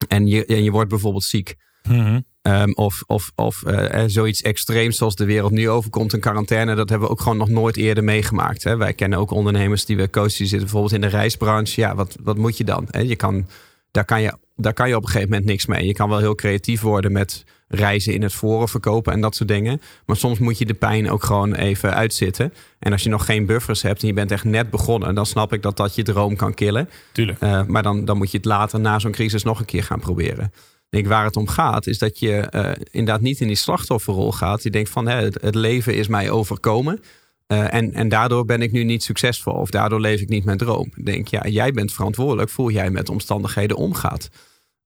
En 0.08 0.28
je, 0.28 0.46
en 0.46 0.64
je 0.64 0.72
wordt 0.72 0.90
bijvoorbeeld 0.90 1.24
ziek. 1.24 1.56
Mhm. 1.84 2.20
Ehm, 2.42 2.72
of 2.72 3.04
of, 3.08 3.32
of 3.36 3.64
eh, 3.64 4.04
zoiets 4.08 4.42
extreems 4.42 4.98
zoals 4.98 5.16
de 5.16 5.26
wereld 5.26 5.52
nu 5.52 5.70
overkomt, 5.70 6.14
een 6.14 6.20
quarantaine. 6.20 6.76
Dat 6.76 6.90
hebben 6.90 7.08
we 7.08 7.14
ook 7.14 7.22
gewoon 7.22 7.38
nog 7.38 7.50
nooit 7.50 7.78
eerder 7.78 8.04
meegemaakt. 8.04 8.64
Hè. 8.64 8.78
Wij 8.78 8.94
kennen 8.94 9.20
ook 9.20 9.32
ondernemers 9.32 9.86
die 9.86 9.98
we 9.98 10.10
coachen, 10.10 10.38
die 10.38 10.48
zitten 10.48 10.60
bijvoorbeeld 10.60 10.94
in 10.94 11.02
de 11.02 11.08
reisbranche. 11.08 11.82
Ja, 11.82 11.96
wat, 11.96 12.18
wat 12.24 12.38
moet 12.38 12.58
je 12.58 12.64
dan? 12.64 12.88
Hè? 12.90 13.00
Je 13.00 13.16
kan, 13.16 13.48
daar, 13.92 14.06
kan 14.06 14.22
je, 14.22 14.34
daar 14.56 14.74
kan 14.74 14.88
je 14.88 14.96
op 14.96 15.02
een 15.02 15.08
gegeven 15.08 15.30
moment 15.30 15.48
niks 15.48 15.66
mee. 15.66 15.86
Je 15.86 15.94
kan 15.94 16.10
wel 16.10 16.20
heel 16.20 16.36
creatief 16.36 16.82
worden 16.82 17.12
met 17.12 17.44
reizen 17.72 18.14
in 18.14 18.22
het 18.22 18.34
forum 18.34 18.68
verkopen 18.68 19.14
en 19.14 19.22
dat 19.22 19.36
soort 19.36 19.50
dingen. 19.50 19.82
Maar 20.06 20.16
soms 20.16 20.40
moet 20.40 20.58
je 20.58 20.66
de 20.66 20.74
pijn 20.74 21.10
ook 21.10 21.24
gewoon 21.24 21.54
even 21.54 21.94
uitzitten. 21.94 22.54
En 22.80 22.92
als 22.92 23.04
je 23.04 23.10
nog 23.10 23.26
geen 23.26 23.46
buffers 23.46 23.82
hebt 23.82 24.02
en 24.02 24.08
je 24.08 24.14
bent 24.14 24.32
echt 24.32 24.44
net 24.44 24.70
begonnen, 24.70 25.16
dan 25.16 25.26
snap 25.26 25.54
ik 25.54 25.62
dat 25.62 25.78
dat 25.78 25.96
je 25.96 26.04
droom 26.04 26.36
kan 26.36 26.54
killen. 26.54 26.90
Tuurlijk. 27.12 27.42
Uh, 27.42 27.64
maar 27.64 27.84
dan, 27.84 28.06
dan 28.06 28.18
moet 28.18 28.32
je 28.32 28.38
het 28.38 28.46
later 28.46 28.80
na 28.80 29.00
zo'n 29.00 29.12
crisis 29.12 29.44
nog 29.44 29.60
een 29.60 29.66
keer 29.66 29.84
gaan 29.84 30.00
proberen. 30.00 30.52
denk 30.90 31.08
waar 31.08 31.26
het 31.26 31.36
om 31.36 31.48
gaat, 31.48 31.88
is 31.88 31.98
dat 31.98 32.20
je 32.20 32.48
uh, 32.56 32.72
inderdaad 32.92 33.22
niet 33.22 33.40
in 33.40 33.48
die 33.48 33.56
slachtofferrol 33.56 34.32
gaat. 34.32 34.64
Je 34.64 34.70
denkt 34.70 34.90
van 34.90 35.08
hè, 35.08 35.16
het, 35.16 35.42
het 35.42 35.56
leven 35.56 35.96
is 35.96 36.08
mij 36.08 36.30
overkomen. 36.30 37.00
Uh, 37.48 37.74
en, 37.74 37.94
en 37.94 38.10
daardoor 38.10 38.46
ben 38.46 38.62
ik 38.62 38.72
nu 38.72 38.84
niet 38.84 39.04
succesvol. 39.04 39.54
Of 39.54 39.70
daardoor 39.70 40.00
leef 40.00 40.22
ik 40.22 40.30
niet 40.30 40.46
mijn 40.46 40.58
droom. 40.58 40.92
Ik 40.96 41.06
denk, 41.06 41.28
ja, 41.28 41.48
jij 41.48 41.72
bent 41.72 41.94
verantwoordelijk 41.94 42.50
voor 42.50 42.64
hoe 42.64 42.74
jij 42.74 42.90
met 42.90 43.10
omstandigheden 43.10 43.78
omgaat. 43.78 44.30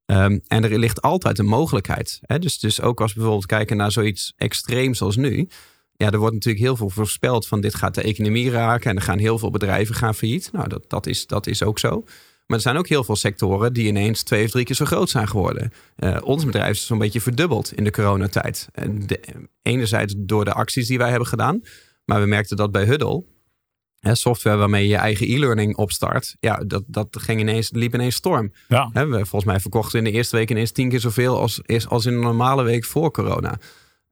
Um, 0.06 0.42
en 0.48 0.64
er 0.64 0.80
ligt 0.80 1.02
altijd 1.02 1.40
een 1.40 1.46
mogelijkheid. 1.46 2.20
Hè? 2.22 2.40
Dus, 2.40 2.60
dus 2.60 2.82
ook 2.82 3.02
als 3.02 3.12
we 3.14 3.20
bijvoorbeeld 3.20 3.50
kijken 3.50 3.78
naar 3.78 3.92
zoiets 3.92 4.34
extreems 4.38 5.02
als 5.02 5.16
nu. 5.16 5.48
Ja, 5.98 6.12
er 6.12 6.18
wordt 6.18 6.34
natuurlijk 6.34 6.64
heel 6.64 6.76
veel 6.76 6.90
voorspeld 6.90 7.48
van 7.48 7.62
dit 7.62 7.76
gaat 7.76 7.96
de 7.96 8.02
economie 8.02 8.50
raken. 8.50 8.90
En 8.90 8.96
er 8.96 9.02
gaan 9.02 9.18
heel 9.18 9.40
veel 9.40 9.52
bedrijven 9.52 9.96
gaan 9.96 10.16
failliet. 10.16 10.50
Nou, 10.52 10.68
dat, 10.68 10.90
dat, 10.90 11.08
is, 11.08 11.28
dat 11.28 11.48
is 11.48 11.64
ook 11.64 11.80
zo. 11.80 12.04
Maar 12.48 12.58
er 12.58 12.64
zijn 12.64 12.78
ook 12.78 12.88
heel 12.88 13.04
veel 13.04 13.16
sectoren 13.16 13.74
die 13.74 13.88
ineens 13.88 14.24
twee 14.24 14.46
of 14.46 14.52
drie 14.52 14.66
keer 14.66 14.76
zo 14.76 14.86
groot 14.86 15.10
zijn 15.10 15.28
geworden. 15.28 15.72
Uh, 15.98 16.18
ons 16.24 16.46
bedrijf 16.46 16.72
is 16.72 16.86
zo'n 16.86 16.98
beetje 16.98 17.22
verdubbeld 17.22 17.74
in 17.74 17.84
de 17.84 17.92
coronatijd. 17.92 18.68
De, 18.92 19.20
enerzijds 19.62 20.14
door 20.18 20.46
de 20.46 20.54
acties 20.54 20.88
die 20.88 20.98
wij 20.98 21.10
hebben 21.10 21.28
gedaan. 21.28 21.62
Maar 22.06 22.22
we 22.22 22.28
merkten 22.28 22.58
dat 22.58 22.72
bij 22.72 22.86
Huddle, 22.86 23.24
hè, 24.08 24.16
software 24.16 24.58
waarmee 24.58 24.84
je 24.84 24.90
je 24.90 24.96
eigen 24.96 25.28
e-learning 25.28 25.78
opstart, 25.78 26.36
ja, 26.40 26.64
dat, 26.68 26.84
dat 26.88 27.08
ging 27.12 27.40
ineens, 27.40 27.72
liep 27.72 27.94
ineens 27.94 28.16
storm. 28.16 28.52
Ja. 28.68 28.90
Hè, 28.94 29.06
we 29.06 29.16
volgens 29.16 29.46
mij 29.46 29.60
verkochten 29.60 29.98
in 29.98 30.06
de 30.06 30.12
eerste 30.12 30.36
week 30.36 30.50
ineens 30.50 30.72
tien 30.72 30.90
keer 30.90 31.00
zoveel 31.00 31.40
als, 31.40 31.62
als 31.88 32.06
in 32.06 32.14
een 32.14 32.20
normale 32.20 32.64
week 32.64 32.86
voor 32.86 33.12
corona. 33.12 33.60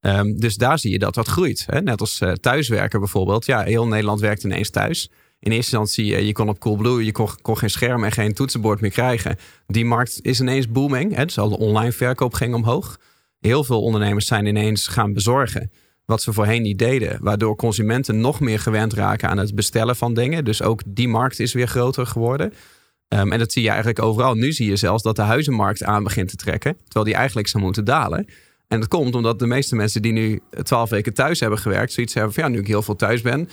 Um, 0.02 0.40
dus 0.40 0.56
daar 0.56 0.80
zie 0.80 0.92
je 0.92 1.00
dat 1.00 1.14
dat 1.14 1.28
groeit. 1.28 1.66
Hè? 1.68 1.82
Net 1.82 2.00
als 2.00 2.22
uh, 2.22 2.32
thuiswerken 2.32 3.00
bijvoorbeeld. 3.00 3.46
Ja, 3.46 3.62
heel 3.62 3.88
Nederland 3.88 4.20
werkt 4.20 4.44
ineens 4.44 4.70
thuis 4.70 5.10
in 5.44 5.52
eerste 5.52 5.78
instantie, 5.78 6.12
uh, 6.12 6.26
je 6.26 6.32
kon 6.32 6.50
op 6.50 6.60
Coolblue, 6.60 7.06
je 7.06 7.12
kon, 7.12 7.28
kon, 7.42 7.58
geen 7.58 7.70
scherm 7.70 8.04
en 8.04 8.12
geen 8.12 8.34
toetsenbord 8.34 8.82
meer 8.82 8.92
krijgen. 8.92 9.38
Die 9.68 9.86
markt 9.86 10.20
is 10.22 10.40
ineens 10.40 10.72
booming. 10.72 11.16
Hè? 11.16 11.26
Dus 11.26 11.38
al 11.38 11.50
de 11.50 11.58
online 11.58 11.92
verkoop 11.92 12.34
ging 12.34 12.54
omhoog. 12.54 13.00
Heel 13.40 13.64
veel 13.64 13.82
ondernemers 13.82 14.26
zijn 14.26 14.46
ineens 14.46 14.88
gaan 14.88 15.14
bezorgen. 15.14 15.72
Wat 16.06 16.22
ze 16.22 16.34
voorheen 16.34 16.62
niet 16.62 16.80
deden. 16.80 17.18
Waardoor 17.22 17.56
consumenten 17.56 18.20
nog 18.20 18.40
meer 18.40 18.60
gewend 18.60 18.94
raken 18.94 19.30
aan 19.30 19.38
het 19.38 19.56
bestellen 19.56 19.96
van 19.96 20.14
dingen. 20.14 20.46
Dus 20.46 20.62
ook 20.62 20.82
die 20.86 21.08
markt 21.08 21.40
is 21.40 21.54
weer 21.54 21.68
groter 21.68 22.06
geworden. 22.06 22.54
Um, 23.08 23.32
en 23.32 23.40
dat 23.40 23.52
zie 23.52 23.62
je 23.62 23.68
eigenlijk 23.68 24.02
overal. 24.02 24.34
Nu 24.34 24.52
zie 24.52 24.70
je 24.70 24.76
zelfs 24.76 25.04
dat 25.04 25.16
de 25.16 25.22
huizenmarkt 25.22 25.84
aan 25.84 26.04
begint 26.04 26.30
te 26.30 26.36
trekken. 26.36 26.78
Terwijl 26.84 27.06
die 27.06 27.16
eigenlijk 27.16 27.48
zou 27.48 27.64
moeten 27.64 27.86
dalen. 27.86 28.28
En 28.68 28.80
dat 28.80 28.90
komt 28.90 29.16
omdat 29.16 29.40
de 29.40 29.48
meeste 29.48 29.76
mensen 29.76 30.02
die 30.02 30.12
nu 30.12 30.40
twaalf 30.64 30.90
weken 30.90 31.14
thuis 31.14 31.40
hebben 31.40 31.60
gewerkt, 31.60 31.94
zoiets 31.94 32.14
hebben 32.14 32.34
van 32.34 32.44
ja, 32.44 32.50
nu 32.50 32.60
ik 32.60 32.68
heel 32.68 32.82
veel 32.82 32.96
thuis 32.96 33.22
ben, 33.22 33.50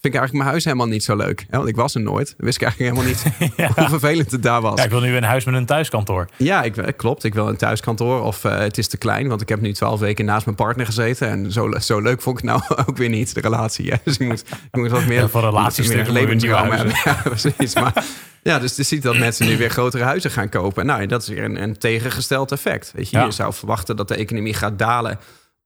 vind 0.00 0.14
ik 0.14 0.20
eigenlijk 0.20 0.32
mijn 0.32 0.48
huis 0.48 0.64
helemaal 0.64 0.86
niet 0.86 1.04
zo 1.04 1.16
leuk. 1.16 1.46
want 1.50 1.68
ik 1.68 1.76
was 1.76 1.94
er 1.94 2.00
nooit. 2.00 2.34
Wist 2.38 2.56
ik 2.56 2.62
eigenlijk 2.62 2.92
helemaal 2.92 3.14
niet 3.14 3.76
hoe 3.76 3.88
vervelend 3.88 4.30
het 4.30 4.42
daar 4.42 4.60
was. 4.60 4.78
Ja, 4.78 4.84
ik 4.84 4.90
wil 4.90 5.00
nu 5.00 5.16
een 5.16 5.22
huis 5.22 5.44
met 5.44 5.54
een 5.54 5.66
thuiskantoor. 5.66 6.28
Ja, 6.36 6.62
ik, 6.62 6.76
eh, 6.76 6.92
klopt. 6.96 7.24
Ik 7.24 7.34
wil 7.34 7.48
een 7.48 7.56
thuiskantoor. 7.56 8.22
Of 8.22 8.44
uh, 8.44 8.58
het 8.58 8.78
is 8.78 8.88
te 8.88 8.96
klein, 8.96 9.28
want 9.28 9.40
ik 9.40 9.48
heb 9.48 9.60
nu 9.60 9.72
twaalf 9.72 10.00
weken 10.00 10.24
naast 10.24 10.44
mijn 10.44 10.56
partner 10.56 10.86
gezeten. 10.86 11.28
En 11.28 11.52
zo, 11.52 11.70
zo 11.80 12.00
leuk 12.00 12.22
vond 12.22 12.38
ik 12.38 12.44
nou 12.44 12.62
ook 12.86 12.96
weer 12.96 13.08
niet, 13.08 13.34
de 13.34 13.40
relatie. 13.40 13.84
Ja. 13.84 13.98
Dus 14.04 14.16
ik 14.18 14.26
moet, 14.26 14.44
ik 14.70 14.80
moet 14.80 14.90
wat 14.90 15.06
meer... 15.06 15.20
Ja, 15.20 15.28
voor 15.28 15.40
relaties 15.40 15.88
meer 15.88 16.10
levensruim 16.10 16.70
hebben. 16.70 16.94
Ja, 17.04 17.20
precies. 17.24 17.74
Maar 17.74 18.04
ja, 18.42 18.58
dus 18.58 18.76
je 18.76 18.82
ziet 18.82 19.02
dat 19.02 19.18
mensen 19.18 19.46
nu 19.46 19.56
weer 19.56 19.70
grotere 19.70 20.04
huizen 20.04 20.30
gaan 20.30 20.48
kopen. 20.48 20.86
Nou, 20.86 21.06
dat 21.06 21.22
is 21.22 21.28
weer 21.28 21.44
een, 21.44 21.62
een 21.62 21.78
tegengesteld 21.78 22.52
effect. 22.52 22.92
Weet 22.94 23.10
je, 23.10 23.16
ja. 23.16 23.24
je 23.24 23.30
zou 23.30 23.54
verwachten 23.54 23.96
dat 23.96 24.08
de 24.08 24.14
economie 24.14 24.54
gaat 24.54 24.78
dalen 24.78 25.18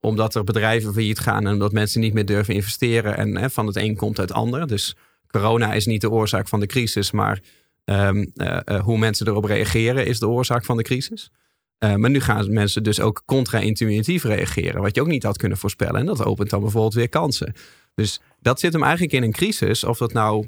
omdat 0.04 0.34
er 0.34 0.44
bedrijven 0.44 0.92
failliet 0.92 1.18
gaan 1.18 1.46
en 1.46 1.52
omdat 1.52 1.72
mensen 1.72 2.00
niet 2.00 2.12
meer 2.12 2.26
durven 2.26 2.54
investeren. 2.54 3.16
En 3.16 3.36
hè, 3.36 3.50
van 3.50 3.66
het 3.66 3.76
een 3.76 3.96
komt 3.96 4.16
het 4.16 4.32
ander. 4.32 4.66
Dus 4.66 4.96
corona 5.28 5.72
is 5.72 5.86
niet 5.86 6.00
de 6.00 6.10
oorzaak 6.10 6.48
van 6.48 6.60
de 6.60 6.66
crisis, 6.66 7.10
maar 7.10 7.40
um, 7.84 8.32
uh, 8.34 8.58
uh, 8.64 8.80
hoe 8.80 8.98
mensen 8.98 9.26
erop 9.26 9.44
reageren 9.44 10.06
is 10.06 10.18
de 10.18 10.28
oorzaak 10.28 10.64
van 10.64 10.76
de 10.76 10.82
crisis. 10.82 11.30
Uh, 11.78 11.94
maar 11.94 12.10
nu 12.10 12.20
gaan 12.20 12.52
mensen 12.52 12.82
dus 12.82 13.00
ook 13.00 13.22
contra-intuïtief 13.26 14.24
reageren, 14.24 14.82
wat 14.82 14.94
je 14.94 15.00
ook 15.00 15.06
niet 15.06 15.22
had 15.22 15.36
kunnen 15.36 15.58
voorspellen. 15.58 16.00
En 16.00 16.06
dat 16.06 16.24
opent 16.24 16.50
dan 16.50 16.60
bijvoorbeeld 16.60 16.94
weer 16.94 17.08
kansen. 17.08 17.52
Dus 17.94 18.20
dat 18.40 18.60
zit 18.60 18.72
hem 18.72 18.82
eigenlijk 18.82 19.12
in 19.12 19.22
een 19.22 19.32
crisis, 19.32 19.84
of 19.84 19.98
dat 19.98 20.12
nou 20.12 20.46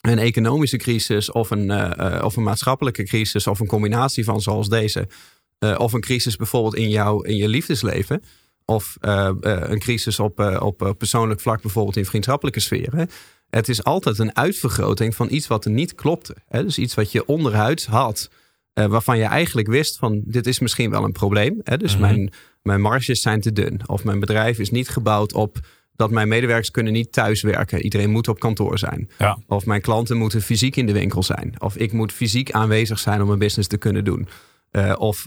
een 0.00 0.18
economische 0.18 0.76
crisis 0.76 1.32
of 1.32 1.50
een, 1.50 1.72
of 2.22 2.36
een 2.36 2.42
maatschappelijke 2.42 3.02
crisis 3.02 3.46
of 3.46 3.60
een 3.60 3.66
combinatie 3.66 4.24
van 4.24 4.40
zoals 4.40 4.68
deze. 4.68 5.08
of 5.76 5.92
een 5.92 6.00
crisis 6.00 6.36
bijvoorbeeld 6.36 6.74
in, 6.74 6.88
jou, 6.88 7.28
in 7.28 7.36
je 7.36 7.48
liefdesleven 7.48 8.22
of 8.68 8.96
uh, 9.00 9.30
een 9.40 9.78
crisis 9.78 10.20
op, 10.20 10.40
uh, 10.40 10.60
op 10.60 10.94
persoonlijk 10.98 11.40
vlak, 11.40 11.62
bijvoorbeeld 11.62 11.96
in 11.96 12.04
vriendschappelijke 12.04 12.60
sferen. 12.60 13.08
Het 13.50 13.68
is 13.68 13.84
altijd 13.84 14.18
een 14.18 14.36
uitvergroting 14.36 15.14
van 15.14 15.30
iets 15.30 15.46
wat 15.46 15.64
er 15.64 15.70
niet 15.70 15.94
klopte. 15.94 16.36
Hè? 16.48 16.62
Dus 16.62 16.78
iets 16.78 16.94
wat 16.94 17.12
je 17.12 17.26
onderhuids 17.26 17.86
had, 17.86 18.30
uh, 18.74 18.86
waarvan 18.86 19.18
je 19.18 19.24
eigenlijk 19.24 19.68
wist 19.68 19.98
van 19.98 20.22
dit 20.24 20.46
is 20.46 20.58
misschien 20.58 20.90
wel 20.90 21.04
een 21.04 21.12
probleem. 21.12 21.60
Hè? 21.62 21.76
Dus 21.76 21.96
mm 21.96 22.02
-hmm. 22.02 22.12
mijn, 22.12 22.32
mijn 22.62 22.80
marges 22.80 23.20
zijn 23.20 23.40
te 23.40 23.52
dun. 23.52 23.80
Of 23.86 24.04
mijn 24.04 24.20
bedrijf 24.20 24.58
is 24.58 24.70
niet 24.70 24.88
gebouwd 24.88 25.32
op 25.32 25.58
dat 25.96 26.10
mijn 26.10 26.28
medewerkers 26.28 26.70
kunnen 26.70 26.92
niet 26.92 27.12
thuis 27.12 27.42
werken. 27.42 27.82
Iedereen 27.82 28.10
moet 28.10 28.28
op 28.28 28.40
kantoor 28.40 28.78
zijn. 28.78 29.10
Ja. 29.18 29.38
Of 29.46 29.66
mijn 29.66 29.80
klanten 29.80 30.16
moeten 30.16 30.42
fysiek 30.42 30.76
in 30.76 30.86
de 30.86 30.92
winkel 30.92 31.22
zijn. 31.22 31.54
Of 31.58 31.76
ik 31.76 31.92
moet 31.92 32.12
fysiek 32.12 32.50
aanwezig 32.50 32.98
zijn 32.98 33.22
om 33.22 33.30
een 33.30 33.38
business 33.38 33.68
te 33.68 33.78
kunnen 33.78 34.04
doen. 34.04 34.28
of 34.98 35.26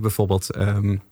bijvoorbeeld... 0.00 0.56
Um, 0.56 1.02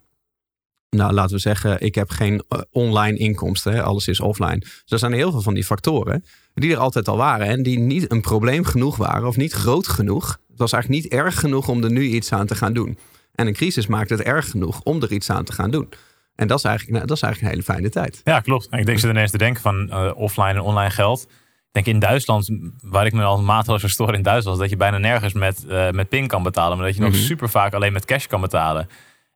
nou, 0.91 1.13
laten 1.13 1.35
we 1.35 1.41
zeggen, 1.41 1.81
ik 1.81 1.95
heb 1.95 2.11
geen 2.11 2.33
uh, 2.49 2.61
online 2.71 3.17
inkomsten. 3.17 3.73
Hè? 3.73 3.83
Alles 3.83 4.09
is 4.09 4.21
offline. 4.21 4.59
Dus 4.59 4.83
er 4.87 4.99
zijn 4.99 5.13
heel 5.13 5.31
veel 5.31 5.43
van 5.43 5.55
die 5.55 5.65
factoren 5.65 6.25
die 6.55 6.73
er 6.73 6.79
altijd 6.79 7.09
al 7.09 7.17
waren. 7.17 7.47
En 7.47 7.63
die 7.63 7.79
niet 7.79 8.13
een 8.13 8.21
probleem 8.21 8.65
genoeg 8.65 8.97
waren 8.97 9.29
of 9.29 9.37
niet 9.37 9.53
groot 9.53 9.89
genoeg. 9.89 10.39
Het 10.49 10.59
was 10.59 10.73
eigenlijk 10.73 11.03
niet 11.03 11.13
erg 11.13 11.41
genoeg 11.41 11.69
om 11.69 11.85
er 11.85 11.91
nu 11.91 12.03
iets 12.03 12.33
aan 12.33 12.47
te 12.47 12.55
gaan 12.55 12.73
doen. 12.73 12.99
En 13.35 13.47
een 13.47 13.53
crisis 13.53 13.87
maakt 13.87 14.11
het 14.11 14.21
erg 14.21 14.51
genoeg 14.51 14.81
om 14.83 15.03
er 15.03 15.13
iets 15.13 15.31
aan 15.31 15.45
te 15.45 15.53
gaan 15.53 15.71
doen. 15.71 15.89
En 16.35 16.47
dat 16.47 16.59
is 16.59 16.65
eigenlijk, 16.65 16.97
nou, 16.97 17.07
dat 17.07 17.17
is 17.17 17.23
eigenlijk 17.23 17.55
een 17.55 17.61
hele 17.61 17.73
fijne 17.73 17.91
tijd. 17.91 18.21
Ja, 18.25 18.41
klopt. 18.41 18.69
Ik 18.71 18.87
denk 18.87 18.99
ze 18.99 19.09
ineens 19.09 19.31
te 19.31 19.39
denken 19.39 19.63
van 19.63 19.87
uh, 19.89 20.11
offline 20.15 20.53
en 20.53 20.61
online 20.61 20.91
geld. 20.91 21.23
Ik 21.23 21.85
denk 21.85 21.87
in 21.87 21.99
Duitsland, 21.99 22.51
waar 22.81 23.07
ik 23.07 23.13
me 23.13 23.23
al 23.23 23.43
mateloos 23.43 23.81
verstoor 23.81 24.15
in 24.15 24.23
Duitsland, 24.23 24.59
dat 24.59 24.71
je 24.71 24.77
bijna 24.77 24.99
nergens 24.99 25.33
met, 25.33 25.65
uh, 25.69 25.91
met 25.91 26.09
PIN 26.09 26.27
kan 26.27 26.43
betalen. 26.43 26.77
Maar 26.77 26.87
dat 26.87 26.95
je 26.95 27.01
nog 27.01 27.11
mm 27.11 27.17
-hmm. 27.17 27.25
super 27.25 27.49
vaak 27.49 27.75
alleen 27.75 27.93
met 27.93 28.05
cash 28.05 28.27
kan 28.27 28.41
betalen. 28.41 28.89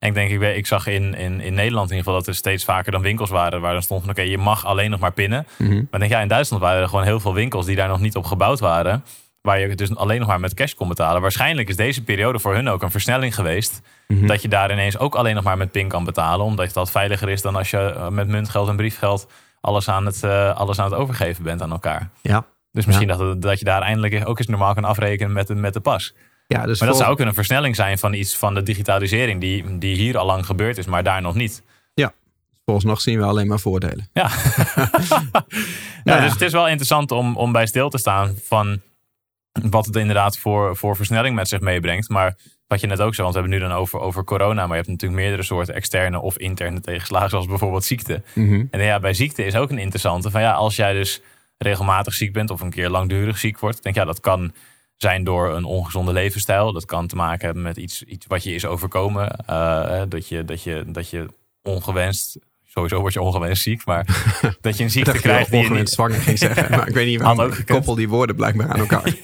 En 0.04 0.10
ik 0.10 0.16
denk, 0.16 0.30
ik, 0.30 0.38
weet, 0.38 0.56
ik 0.56 0.66
zag 0.66 0.86
in, 0.86 1.14
in, 1.14 1.40
in 1.40 1.54
Nederland 1.54 1.90
in 1.90 1.96
ieder 1.96 2.04
geval 2.04 2.14
dat 2.14 2.26
er 2.26 2.34
steeds 2.34 2.64
vaker 2.64 2.92
dan 2.92 3.02
winkels 3.02 3.30
waren 3.30 3.60
waar 3.60 3.72
dan 3.72 3.82
stond 3.82 4.00
van 4.00 4.10
oké, 4.10 4.20
okay, 4.20 4.32
je 4.32 4.38
mag 4.38 4.64
alleen 4.64 4.90
nog 4.90 5.00
maar 5.00 5.12
pinnen. 5.12 5.46
Mhm. 5.56 5.68
Mm 5.68 5.76
-hmm. 5.76 5.88
Maar 5.90 6.00
denk 6.00 6.12
ja, 6.12 6.20
in 6.20 6.28
Duitsland 6.28 6.62
waren 6.62 6.82
er 6.82 6.88
gewoon 6.88 7.04
heel 7.04 7.20
veel 7.20 7.34
winkels 7.34 7.66
die 7.66 7.76
daar 7.76 7.88
nog 7.88 8.00
niet 8.00 8.16
op 8.16 8.24
gebouwd 8.24 8.60
waren. 8.60 9.04
Waar 9.40 9.60
je 9.60 9.74
dus 9.74 9.96
alleen 9.96 10.18
nog 10.18 10.28
maar 10.28 10.40
met 10.40 10.54
cash 10.54 10.72
kon 10.72 10.88
betalen. 10.88 11.22
Waarschijnlijk 11.22 11.68
is 11.68 11.76
deze 11.76 12.02
periode 12.02 12.38
voor 12.38 12.54
hun 12.54 12.68
ook 12.68 12.82
een 12.82 12.90
versnelling 12.90 13.34
geweest. 13.34 13.80
Mhm. 13.82 14.12
Mm 14.12 14.18
-hmm. 14.18 14.28
Dat 14.28 14.42
je 14.42 14.48
daar 14.48 14.72
ineens 14.72 14.98
ook 14.98 15.14
alleen 15.14 15.34
nog 15.34 15.44
maar 15.44 15.56
met 15.56 15.70
PIN 15.70 15.88
kan 15.88 16.04
betalen. 16.04 16.46
Omdat 16.46 16.72
dat 16.72 16.90
veiliger 16.90 17.28
is 17.28 17.42
dan 17.42 17.56
als 17.56 17.70
je 17.70 18.08
met 18.10 18.28
muntgeld 18.28 18.68
en 18.68 18.76
briefgeld 18.76 19.30
alles 19.60 19.88
aan 19.88 20.06
het, 20.06 20.22
uh, 20.24 20.56
alles 20.56 20.78
aan 20.78 20.90
het 20.90 21.00
overgeven 21.00 21.44
bent 21.44 21.62
aan 21.62 21.70
elkaar. 21.70 22.08
Ja. 22.20 22.44
Dus 22.72 22.86
misschien 22.86 23.08
ja. 23.08 23.16
dat, 23.16 23.42
dat 23.42 23.58
je 23.58 23.64
daar 23.64 23.82
eindelijk 23.82 24.28
ook 24.28 24.38
eens 24.38 24.48
normaal 24.48 24.74
kan 24.74 24.84
afrekenen 24.84 25.32
met 25.32 25.46
de, 25.46 25.54
met 25.54 25.72
de 25.72 25.80
pas. 25.80 26.14
Ja, 26.54 26.66
dus 26.66 26.78
maar 26.78 26.88
dat 26.88 26.96
zou 26.96 27.10
ook 27.10 27.20
een 27.20 27.34
versnelling 27.34 27.76
zijn 27.76 27.98
van 27.98 28.12
iets 28.14 28.36
van 28.36 28.54
de 28.54 28.62
digitalisering 28.62 29.40
die, 29.40 29.78
die 29.78 29.96
hier 29.96 30.18
al 30.18 30.26
lang 30.26 30.46
gebeurd 30.46 30.78
is, 30.78 30.86
maar 30.86 31.02
daar 31.02 31.22
nog 31.22 31.34
niet. 31.34 31.62
Ja, 31.94 32.12
volgens 32.64 32.86
nog 32.86 33.00
zien 33.00 33.18
we 33.18 33.24
alleen 33.24 33.46
maar 33.46 33.58
voordelen. 33.60 34.08
Ja, 34.12 34.30
ja, 34.74 34.90
ja, 36.04 36.20
dus 36.20 36.32
het 36.32 36.40
is 36.40 36.52
wel 36.52 36.68
interessant 36.68 37.10
om, 37.10 37.36
om 37.36 37.52
bij 37.52 37.66
stil 37.66 37.88
te 37.88 37.98
staan 37.98 38.34
van 38.42 38.80
wat 39.70 39.86
het 39.86 39.96
inderdaad 39.96 40.38
voor, 40.38 40.76
voor 40.76 40.96
versnelling 40.96 41.34
met 41.34 41.48
zich 41.48 41.60
meebrengt. 41.60 42.08
Maar 42.08 42.36
wat 42.66 42.80
je 42.80 42.86
net 42.86 43.00
ook 43.00 43.14
zei, 43.14 43.22
want 43.22 43.34
we 43.34 43.40
hebben 43.40 43.58
nu 43.58 43.66
dan 43.68 43.78
over, 43.78 44.00
over 44.00 44.24
corona, 44.24 44.60
maar 44.60 44.76
je 44.76 44.82
hebt 44.82 44.88
natuurlijk 44.88 45.20
meerdere 45.20 45.42
soorten 45.42 45.74
externe 45.74 46.20
of 46.20 46.38
interne 46.38 46.80
tegenslagen, 46.80 47.30
zoals 47.30 47.46
bijvoorbeeld 47.46 47.84
ziekte. 47.84 48.22
Mm 48.34 48.48
-hmm. 48.48 48.68
En 48.70 48.80
ja, 48.80 49.00
bij 49.00 49.14
ziekte 49.14 49.44
is 49.44 49.56
ook 49.56 49.70
een 49.70 49.78
interessante 49.78 50.30
van 50.30 50.40
ja, 50.40 50.52
als 50.52 50.76
jij 50.76 50.92
dus 50.92 51.20
regelmatig 51.58 52.14
ziek 52.14 52.32
bent 52.32 52.50
of 52.50 52.60
een 52.60 52.70
keer 52.70 52.88
langdurig 52.88 53.38
ziek 53.38 53.58
wordt, 53.58 53.82
denk 53.82 53.94
ja, 53.94 54.04
dat 54.04 54.20
kan 54.20 54.52
zijn 54.96 55.24
door 55.24 55.54
een 55.54 55.64
ongezonde 55.64 56.12
levensstijl. 56.12 56.72
Dat 56.72 56.84
kan 56.84 57.06
te 57.06 57.16
maken 57.16 57.44
hebben 57.44 57.62
met 57.62 57.76
iets, 57.76 58.02
iets 58.02 58.26
wat 58.26 58.42
je 58.42 58.54
is 58.54 58.66
overkomen. 58.66 59.44
Uh, 59.50 60.02
dat, 60.08 60.28
je, 60.28 60.44
dat, 60.44 60.62
je, 60.62 60.84
dat 60.86 61.10
je 61.10 61.28
ongewenst, 61.62 62.38
sowieso 62.64 63.00
word 63.00 63.12
je 63.12 63.20
ongewenst 63.20 63.62
ziek, 63.62 63.84
maar 63.84 64.06
dat 64.60 64.76
je 64.76 64.84
een 64.84 64.90
ziekte 64.90 65.12
krijgt 65.12 65.50
die 65.50 65.58
je 65.58 65.64
ongewenst 65.64 65.86
niet... 65.86 65.94
zwanger 65.94 66.20
ging 66.20 66.38
zeggen. 66.38 66.70
Maar 66.70 66.88
ik 66.88 66.94
weet 66.94 67.06
niet 67.06 67.20
waarom 67.22 67.52
ik 67.52 67.66
koppel 67.66 67.94
die 67.94 68.08
woorden 68.08 68.36
blijkbaar 68.36 68.68
aan 68.68 68.78
elkaar. 68.78 69.14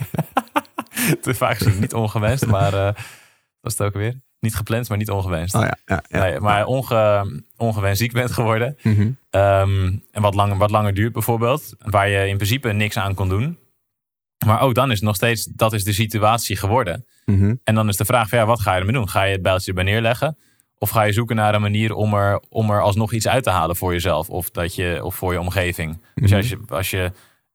Te 1.22 1.34
vaak 1.34 1.78
niet 1.80 1.94
ongewenst, 1.94 2.46
maar 2.46 2.74
uh, 2.74 2.90
was 3.60 3.72
het 3.72 3.82
ook 3.82 3.94
weer. 3.94 4.20
Niet 4.40 4.54
gepland, 4.54 4.88
maar 4.88 4.98
niet 4.98 5.10
ongewenst. 5.10 5.54
Oh 5.54 5.60
ja, 5.60 5.76
ja, 5.86 6.02
ja. 6.08 6.20
Nee, 6.20 6.40
maar 6.40 6.66
onge, 6.66 7.42
ongewenst 7.56 8.00
ziek 8.00 8.12
bent 8.12 8.30
geworden. 8.30 8.76
Mm 8.82 8.94
-hmm. 8.94 9.40
um, 9.40 10.02
en 10.10 10.22
wat 10.22 10.34
langer, 10.34 10.56
wat 10.56 10.70
langer 10.70 10.94
duurt 10.94 11.12
bijvoorbeeld. 11.12 11.74
Waar 11.78 12.08
je 12.08 12.28
in 12.28 12.36
principe 12.36 12.72
niks 12.72 12.96
aan 12.96 13.14
kon 13.14 13.28
doen. 13.28 13.58
Maar 14.46 14.60
ook 14.60 14.74
dan 14.74 14.90
is 14.90 14.96
het 14.96 15.06
nog 15.06 15.16
steeds, 15.16 15.44
dat 15.44 15.72
is 15.72 15.84
de 15.84 15.92
situatie 15.92 16.56
geworden. 16.56 17.06
Mm 17.24 17.38
-hmm. 17.38 17.60
En 17.64 17.74
dan 17.74 17.88
is 17.88 17.96
de 17.96 18.04
vraag 18.04 18.28
van 18.28 18.38
ja, 18.38 18.46
wat 18.46 18.60
ga 18.60 18.72
je 18.72 18.78
ermee 18.78 18.94
doen? 18.94 19.08
Ga 19.08 19.22
je 19.22 19.32
het 19.32 19.42
bijltje 19.42 19.68
erbij 19.68 19.84
neerleggen? 19.84 20.38
Of 20.78 20.90
ga 20.90 21.02
je 21.02 21.12
zoeken 21.12 21.36
naar 21.36 21.54
een 21.54 21.60
manier 21.60 21.94
om 21.94 22.14
er, 22.14 22.42
om 22.48 22.70
er 22.70 22.82
alsnog 22.82 23.12
iets 23.12 23.28
uit 23.28 23.44
te 23.44 23.50
halen 23.50 23.76
voor 23.76 23.92
jezelf 23.92 24.30
of, 24.30 24.50
dat 24.50 24.74
je, 24.74 25.00
of 25.04 25.14
voor 25.14 25.32
je 25.32 25.40
omgeving? 25.40 25.92
Mm 25.92 26.00
-hmm. 26.14 26.22
Dus 26.22 26.32
als 26.32 26.48
je, 26.48 26.58
als 26.68 26.90
je 26.90 27.12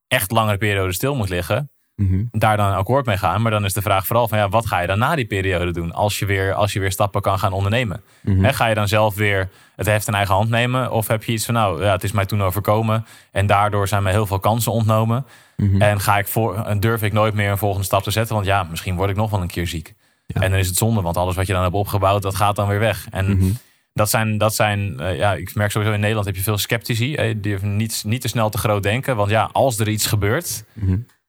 echt 0.08 0.30
langere 0.30 0.58
periode 0.58 0.92
stil 0.92 1.14
moet 1.14 1.28
liggen, 1.28 1.70
Mhm. 1.96 2.24
daar 2.30 2.56
dan 2.56 2.66
een 2.66 2.74
akkoord 2.76 3.06
mee 3.06 3.16
gaan. 3.16 3.42
Maar 3.42 3.50
dan 3.50 3.64
is 3.64 3.72
de 3.72 3.82
vraag 3.82 4.06
vooral 4.06 4.28
van 4.28 4.38
ja, 4.38 4.48
wat 4.48 4.66
ga 4.66 4.80
je 4.80 4.86
dan 4.86 4.98
na 4.98 5.14
die 5.14 5.26
periode 5.26 5.72
doen? 5.72 5.92
Als 5.92 6.18
je 6.18 6.26
weer, 6.26 6.54
als 6.54 6.72
je 6.72 6.80
weer 6.80 6.92
stappen 6.92 7.20
kan 7.22 7.38
gaan 7.38 7.52
ondernemen. 7.52 8.02
Hè, 8.22 8.52
ga 8.52 8.66
je 8.66 8.74
dan 8.74 8.88
zelf 8.88 9.14
weer 9.14 9.48
het 9.76 9.86
heft 9.86 10.08
in 10.08 10.14
eigen 10.14 10.34
hand 10.34 10.48
nemen? 10.50 10.90
Of 10.92 11.06
heb 11.06 11.24
je 11.24 11.32
iets 11.32 11.44
van 11.44 11.54
nou, 11.54 11.82
ja, 11.84 11.92
het 11.92 12.04
is 12.04 12.12
mij 12.12 12.26
toen 12.26 12.42
overkomen. 12.42 13.06
En 13.32 13.46
daardoor 13.46 13.88
zijn 13.88 14.02
me 14.02 14.10
heel 14.10 14.26
veel 14.26 14.38
kansen 14.38 14.72
ontnomen. 14.72 15.26
Mhm. 15.56 15.82
En 15.82 16.00
ga 16.00 16.18
ik 16.18 16.26
voor, 16.26 16.76
durf 16.80 17.02
ik 17.02 17.12
nooit 17.12 17.34
meer 17.34 17.50
een 17.50 17.58
volgende 17.58 17.84
stap 17.86 18.02
te 18.02 18.10
zetten. 18.10 18.34
Want 18.34 18.46
ja, 18.46 18.62
misschien 18.62 18.96
word 18.96 19.10
ik 19.10 19.16
nog 19.16 19.30
wel 19.30 19.40
een 19.40 19.46
keer 19.48 19.66
ziek. 19.66 19.94
Ja. 20.26 20.40
En 20.40 20.50
dan 20.50 20.58
is 20.58 20.66
het 20.66 20.76
zonde, 20.76 21.00
want 21.00 21.16
alles 21.16 21.34
wat 21.36 21.46
je 21.46 21.52
dan 21.52 21.62
hebt 21.62 21.74
opgebouwd, 21.74 22.22
dat 22.22 22.34
gaat 22.34 22.56
dan 22.56 22.68
weer 22.68 22.78
weg. 22.78 23.06
En 23.10 23.36
Mhm. 23.36 23.50
dat 23.92 24.10
zijn, 24.10 24.38
dat 24.38 24.54
zijn 24.54 25.00
eh, 25.00 25.16
ja, 25.16 25.34
ik 25.34 25.54
merk 25.54 25.70
sowieso 25.70 25.94
in 25.94 26.00
Nederland 26.00 26.26
heb 26.26 26.36
je 26.36 26.42
veel 26.42 26.58
sceptici. 26.58 27.14
eh, 27.14 27.34
Die 27.38 27.58
niet, 27.62 28.02
niet 28.06 28.20
te 28.20 28.28
snel 28.28 28.48
te 28.50 28.58
groot 28.58 28.82
denken. 28.82 29.16
Want 29.16 29.30
ja, 29.30 29.48
als 29.52 29.78
er 29.78 29.88
iets 29.88 30.06
gebeurt. 30.06 30.64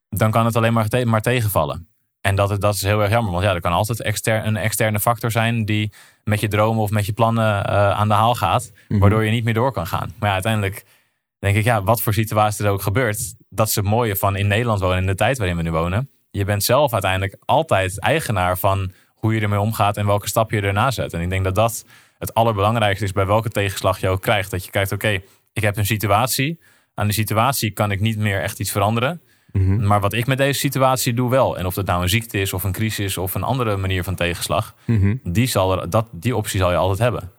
Dan 0.10 0.32
kan 0.32 0.46
het 0.46 0.56
alleen 0.56 0.74
maar, 0.74 0.88
te- 0.88 1.06
maar 1.06 1.22
tegenvallen. 1.22 1.88
En 2.22 2.36
dat, 2.36 2.62
dat 2.62 2.74
is 2.74 2.82
heel 2.82 3.02
erg 3.02 3.12
jammer. 3.12 3.32
Want 3.32 3.43
ja, 3.43 3.54
er 3.54 3.62
kan 3.62 3.72
altijd 3.72 4.02
exter, 4.02 4.46
een 4.46 4.58
externe 4.58 5.00
factor 5.00 5.32
zijn 5.32 5.65
die 5.65 5.91
met 6.24 6.39
je 6.39 6.48
dromen 6.48 6.82
of 6.82 6.89
met 6.89 7.06
je 7.06 7.13
plannen 7.13 7.65
eh, 7.65 7.91
aan 7.91 8.08
de 8.08 8.13
haal 8.13 8.36
gaat. 8.36 8.72
Mhm. 8.88 9.00
Waardoor 9.00 9.24
je 9.26 9.32
niet 9.32 9.43
meer 9.43 9.54
door 9.54 9.72
kan 9.72 9.88
gaan. 9.88 10.13
Maar 10.20 10.28
ja, 10.28 10.34
uiteindelijk 10.34 10.86
denk 11.39 11.56
ik, 11.56 11.63
ja, 11.63 11.84
wat 11.84 12.02
voor 12.02 12.13
situatie 12.13 12.65
er 12.65 12.72
ook 12.72 12.82
gebeurt. 12.82 13.36
Dat 13.50 13.67
is 13.67 13.76
het 13.76 13.86
mooie 13.86 14.15
van 14.15 14.36
in 14.36 14.48
Nederland 14.48 14.80
wonen, 14.80 14.98
in 14.98 15.06
de 15.06 15.15
tijd 15.15 15.38
waarin 15.38 15.56
we 15.58 15.62
nu 15.63 15.72
wonen. 15.72 16.10
Je 16.32 16.46
bent 16.46 16.63
zelf 16.63 16.93
uiteindelijk 16.93 17.36
altijd 17.46 18.00
eigenaar 18.00 18.58
van 18.58 18.91
hoe 19.13 19.34
je 19.34 19.41
ermee 19.41 19.60
omgaat 19.60 19.98
en 19.98 20.06
welke 20.06 20.28
stap 20.28 20.52
je 20.52 20.62
erna 20.62 20.91
zet. 20.91 21.13
En 21.13 21.22
ik 21.22 21.30
denk 21.30 21.43
dat 21.43 21.56
dat 21.56 21.86
het 22.17 22.34
allerbelangrijkste 22.34 23.06
is 23.06 23.12
bij 23.12 23.26
welke 23.26 23.50
tegenslag 23.50 24.00
je 24.00 24.10
ook 24.10 24.22
krijgt. 24.22 24.52
Dat 24.52 24.65
je 24.65 24.72
kijkt, 24.72 24.91
oké, 24.91 25.22
ik 25.54 25.62
heb 25.62 25.78
een 25.78 25.86
situatie. 25.86 26.60
Aan 26.93 27.06
die 27.06 27.15
situatie 27.15 27.72
kan 27.72 27.91
ik 27.91 28.00
niet 28.00 28.17
meer 28.17 28.41
echt 28.41 28.60
iets 28.60 28.72
veranderen. 28.72 29.22
Mhm. 29.58 29.88
Maar 29.88 30.00
wat 30.00 30.13
ik 30.13 30.28
met 30.28 30.38
deze 30.38 30.60
situatie 30.60 31.13
doe 31.13 31.30
wel. 31.30 31.58
En 31.58 31.65
of 31.65 31.74
dat 31.74 31.86
nou 31.86 32.02
een 32.02 32.10
ziekte 32.10 32.39
is 32.39 32.54
of 32.54 32.63
een 32.63 32.72
crisis 32.72 33.17
of 33.17 33.36
een 33.36 33.43
andere 33.43 33.78
manier 33.78 34.04
van 34.04 34.15
tegenslag. 34.15 34.76
Mhm. 34.86 35.15
Die, 35.24 35.48
zal 35.48 35.80
er, 35.82 35.89
dat, 35.89 36.08
die 36.12 36.36
optie 36.36 36.60
zal 36.60 36.72
je 36.72 36.78
altijd 36.78 37.00
hebben. 37.00 37.32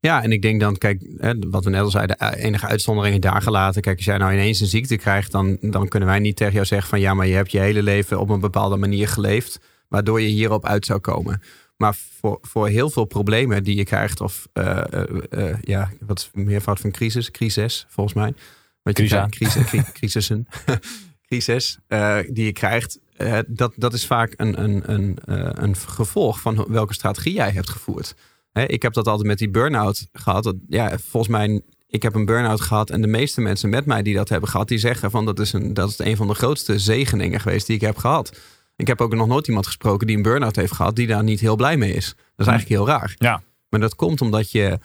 Ja, 0.00 0.22
en 0.22 0.32
ik 0.32 0.42
denk 0.42 0.60
dan, 0.60 0.76
kijk, 0.76 1.02
wat 1.50 1.64
we 1.64 1.70
net 1.70 1.80
al 1.80 1.90
zeiden, 1.90 2.16
eh, 2.16 2.44
enige 2.44 2.66
uitzonderingen 2.66 3.20
daar 3.20 3.42
gelaten. 3.42 3.82
Kijk, 3.82 3.96
als 3.96 4.04
jij 4.04 4.18
nou 4.18 4.32
ineens 4.32 4.60
een 4.60 4.66
ziekte 4.66 4.96
krijgt, 4.96 5.32
dan, 5.32 5.56
dan 5.60 5.88
kunnen 5.88 6.08
wij 6.08 6.18
niet 6.18 6.36
tegen 6.36 6.52
jou 6.52 6.66
zeggen 6.66 6.88
van 6.88 7.00
ja, 7.00 7.14
maar 7.14 7.26
je 7.26 7.34
hebt 7.34 7.52
je 7.52 7.58
hele 7.58 7.82
leven 7.82 8.20
op 8.20 8.28
een 8.28 8.40
bepaalde 8.40 8.76
manier 8.76 9.08
geleefd, 9.08 9.60
waardoor 9.88 10.20
je 10.20 10.28
hierop 10.28 10.66
uit 10.66 10.86
zou 10.86 10.98
komen. 10.98 11.42
Maar 11.76 11.94
voor, 12.20 12.38
voor 12.42 12.68
heel 12.68 12.90
veel 12.90 13.04
problemen 13.04 13.64
die 13.64 13.76
je 13.76 13.84
krijgt, 13.84 14.20
of 14.20 14.48
eh, 14.52 14.92
eh, 14.92 15.02
eh, 15.30 15.56
ja, 15.60 15.90
wat 16.00 16.18
is 16.18 16.30
meervoud 16.32 16.80
van 16.80 16.90
crisis, 16.90 17.30
crisis 17.30 17.86
volgens 17.88 18.16
mij. 18.16 18.34
Wat 18.82 18.98
je 18.98 19.26
crisis, 19.28 19.64
cri- 19.64 19.92
crisissen, 19.92 20.46
crisis 21.28 21.78
eh, 21.86 22.18
die 22.28 22.44
je 22.44 22.52
krijgt, 22.52 22.98
eh, 23.16 23.38
dat, 23.46 23.72
dat 23.76 23.92
is 23.92 24.06
vaak 24.06 24.34
een, 24.36 24.62
een, 24.62 24.92
een, 24.92 25.18
eh, 25.24 25.50
een 25.52 25.76
gevolg 25.76 26.40
van 26.40 26.66
welke 26.68 26.94
strategie 26.94 27.34
jij 27.34 27.50
hebt 27.50 27.70
gevoerd. 27.70 28.14
Hè, 28.52 28.64
ik 28.64 28.82
heb 28.82 28.92
dat 28.92 29.06
altijd 29.06 29.26
met 29.26 29.38
die 29.38 29.50
burn-out 29.50 30.08
gehad. 30.12 30.44
Dat, 30.44 30.56
ja, 30.68 30.98
volgens 30.98 31.32
mij, 31.32 31.62
ik 31.86 32.02
heb 32.02 32.14
een 32.14 32.24
burn-out 32.24 32.60
gehad. 32.60 32.90
En 32.90 33.00
de 33.00 33.06
meeste 33.06 33.40
mensen 33.40 33.68
met 33.68 33.86
mij 33.86 34.02
die 34.02 34.14
dat 34.14 34.28
hebben 34.28 34.48
gehad, 34.48 34.68
die 34.68 34.78
zeggen 34.78 35.10
van 35.10 35.24
dat 35.24 35.38
is, 35.38 35.52
een, 35.52 35.74
dat 35.74 35.88
is 35.88 35.98
een 35.98 36.16
van 36.16 36.26
de 36.26 36.34
grootste 36.34 36.78
zegeningen 36.78 37.40
geweest 37.40 37.66
die 37.66 37.76
ik 37.76 37.82
heb 37.82 37.96
gehad. 37.96 38.38
Ik 38.76 38.86
heb 38.86 39.00
ook 39.00 39.14
nog 39.14 39.26
nooit 39.26 39.46
iemand 39.46 39.66
gesproken 39.66 40.06
die 40.06 40.16
een 40.16 40.22
burn-out 40.22 40.56
heeft 40.56 40.72
gehad, 40.72 40.96
die 40.96 41.06
daar 41.06 41.22
niet 41.22 41.40
heel 41.40 41.56
blij 41.56 41.76
mee 41.76 41.92
is. 41.92 42.06
Dat 42.06 42.46
is 42.46 42.52
eigenlijk 42.52 42.80
heel 42.80 42.86
raar. 42.86 43.14
Ja, 43.18 43.42
Maar 43.68 43.80
dat 43.80 43.94
komt 43.94 44.20
omdat 44.20 44.50
je, 44.50 44.78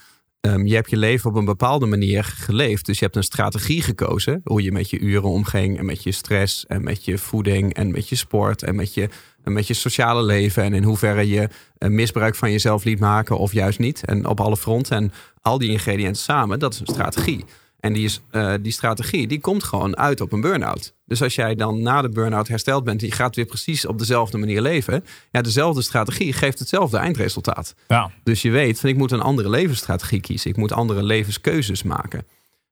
ehm, 0.51 0.65
je 0.65 0.75
hebt 0.75 0.89
je 0.89 0.97
leven 0.97 1.29
op 1.29 1.35
een 1.35 1.45
bepaalde 1.45 1.85
manier 1.85 2.23
geleefd. 2.23 2.85
Dus 2.85 2.99
je 2.99 3.05
hebt 3.05 3.17
een 3.17 3.23
strategie 3.23 3.81
gekozen. 3.81 4.41
Hoe 4.43 4.61
je 4.61 4.71
met 4.71 4.89
je 4.89 4.99
uren 4.99 5.29
omging. 5.29 5.77
En 5.77 5.85
met 5.85 6.03
je 6.03 6.11
stress. 6.11 6.65
En 6.65 6.83
met 6.83 7.05
je 7.05 7.17
voeding. 7.17 7.73
En 7.73 7.91
met 7.91 8.09
je 8.09 8.15
sport. 8.15 8.63
En 8.63 8.75
met 8.75 8.93
je, 8.93 9.09
en 9.43 9.53
met 9.53 9.67
je 9.67 9.73
sociale 9.73 10.23
leven. 10.23 10.63
En 10.63 10.73
in 10.73 10.83
hoeverre 10.83 11.27
je 11.27 11.49
eh, 11.77 11.89
misbruik 11.89 12.35
van 12.35 12.51
jezelf 12.51 12.83
liet 12.83 12.99
maken. 12.99 13.37
Of 13.37 13.53
juist 13.53 13.79
niet. 13.79 14.05
En 14.05 14.27
op 14.27 14.39
alle 14.39 14.57
fronten. 14.57 14.97
En 14.97 15.11
al 15.41 15.57
die 15.57 15.69
ingrediënten 15.69 16.21
samen. 16.21 16.59
Dat 16.59 16.73
is 16.73 16.79
een 16.79 16.87
strategie. 16.87 17.45
En 17.83 17.93
die, 17.93 18.03
is, 18.03 18.21
eh, 18.31 18.53
die 18.61 18.71
strategie 18.71 19.27
die 19.27 19.39
komt 19.39 19.63
gewoon 19.63 19.97
uit 19.97 20.21
op 20.21 20.31
een 20.31 20.41
burn-out. 20.41 20.95
Dus 21.05 21.21
als 21.21 21.35
jij 21.35 21.55
dan 21.55 21.81
na 21.81 22.01
de 22.01 22.09
burn-out 22.09 22.47
hersteld 22.47 22.83
bent. 22.83 23.01
Je 23.01 23.11
gaat 23.11 23.35
weer 23.35 23.45
precies 23.45 23.85
op 23.85 23.99
dezelfde 23.99 24.37
manier 24.37 24.61
leven. 24.61 25.05
Ja, 25.31 25.41
dezelfde 25.41 25.81
strategie 25.81 26.33
geeft 26.33 26.59
hetzelfde 26.59 26.97
eindresultaat. 26.97 27.75
ja. 27.87 28.11
Dus 28.23 28.41
je 28.41 28.51
weet 28.51 28.79
van 28.79 28.89
ik 28.89 28.97
moet 28.97 29.11
een 29.11 29.21
andere 29.21 29.49
levensstrategie 29.49 30.19
kiezen. 30.19 30.49
Ik 30.49 30.57
moet 30.57 30.71
andere 30.71 31.03
levenskeuzes 31.03 31.83
maken. 31.83 32.25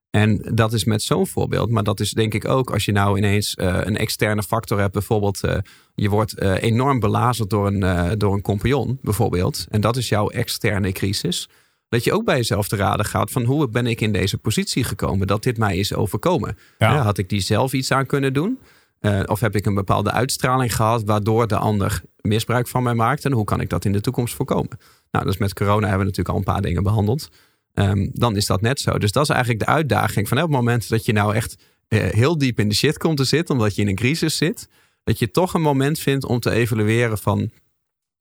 En 0.09 0.41
dat 0.53 0.73
is 0.73 0.83
met 0.83 1.01
zo'n 1.01 1.27
voorbeeld. 1.27 1.69
Maar 1.69 1.83
dat 1.83 1.99
is 1.99 2.11
denk 2.11 2.33
ik 2.33 2.47
ook 2.47 2.71
als 2.71 2.85
je 2.85 2.91
nou 2.91 3.17
ineens 3.17 3.55
eh, 3.55 3.79
een 3.83 3.97
externe 3.97 4.43
factor 4.43 4.79
hebt. 4.79 4.93
Bijvoorbeeld 4.93 5.43
eh, 5.43 5.57
je 5.95 6.09
wordt 6.09 6.41
enorm 6.41 6.99
belazerd 6.99 7.49
door 7.49 7.67
een, 7.67 8.17
door 8.17 8.33
een 8.33 8.41
compagnon 8.41 8.99
bijvoorbeeld. 9.01 9.65
En 9.69 9.81
dat 9.81 9.97
is 9.97 10.09
jouw 10.09 10.29
externe 10.29 10.91
crisis. 10.91 11.49
Dat 11.91 12.03
je 12.03 12.13
ook 12.13 12.25
bij 12.25 12.35
jezelf 12.35 12.67
te 12.67 12.75
raden 12.75 13.05
gaat 13.05 13.31
van 13.31 13.43
hoe 13.43 13.69
ben 13.69 13.87
ik 13.87 14.01
in 14.01 14.11
deze 14.11 14.37
positie 14.37 14.83
gekomen. 14.83 15.27
Dat 15.27 15.43
dit 15.43 15.57
mij 15.57 15.77
is 15.77 15.93
overkomen. 15.93 16.57
Ja. 16.77 16.93
Ja, 16.93 17.01
had 17.01 17.17
ik 17.17 17.29
die 17.29 17.41
zelf 17.41 17.73
iets 17.73 17.91
aan 17.91 18.05
kunnen 18.05 18.33
doen? 18.33 18.59
Eh, 18.99 19.19
of 19.25 19.39
heb 19.39 19.55
ik 19.55 19.65
een 19.65 19.73
bepaalde 19.73 20.11
uitstraling 20.11 20.75
gehad 20.75 21.03
waardoor 21.03 21.47
de 21.47 21.55
ander 21.55 22.01
misbruik 22.21 22.67
van 22.67 22.83
mij 22.83 22.93
maakt? 22.93 23.25
En 23.25 23.31
hoe 23.31 23.43
kan 23.43 23.61
ik 23.61 23.69
dat 23.69 23.85
in 23.85 23.91
de 23.91 24.01
toekomst 24.01 24.33
voorkomen? 24.33 24.77
Nou, 25.11 25.25
dus 25.25 25.37
met 25.37 25.53
corona 25.53 25.87
hebben 25.87 25.97
we 25.99 26.05
natuurlijk 26.05 26.29
al 26.29 26.37
een 26.37 26.53
paar 26.53 26.61
dingen 26.61 26.83
behandeld. 26.83 27.29
Ehm, 27.73 28.07
dan 28.13 28.35
is 28.35 28.45
dat 28.45 28.61
net 28.61 28.79
zo. 28.79 28.97
Dus 28.97 29.11
dat 29.11 29.23
is 29.23 29.29
eigenlijk 29.29 29.65
de 29.65 29.71
uitdaging 29.71 30.27
van 30.27 30.37
op 30.37 30.43
het 30.43 30.51
moment 30.51 30.89
dat 30.89 31.05
je 31.05 31.13
nou 31.13 31.35
echt 31.35 31.55
eh, 31.87 32.03
heel 32.03 32.37
diep 32.37 32.59
in 32.59 32.69
de 32.69 32.75
shit 32.75 32.97
komt 32.97 33.17
te 33.17 33.23
zitten, 33.23 33.55
omdat 33.55 33.75
je 33.75 33.81
in 33.81 33.87
een 33.87 33.95
crisis 33.95 34.37
zit, 34.37 34.67
dat 35.03 35.19
je 35.19 35.31
toch 35.31 35.53
een 35.53 35.61
moment 35.61 35.99
vindt 35.99 36.25
om 36.25 36.39
te 36.39 36.51
evalueren 36.51 37.17
van 37.17 37.51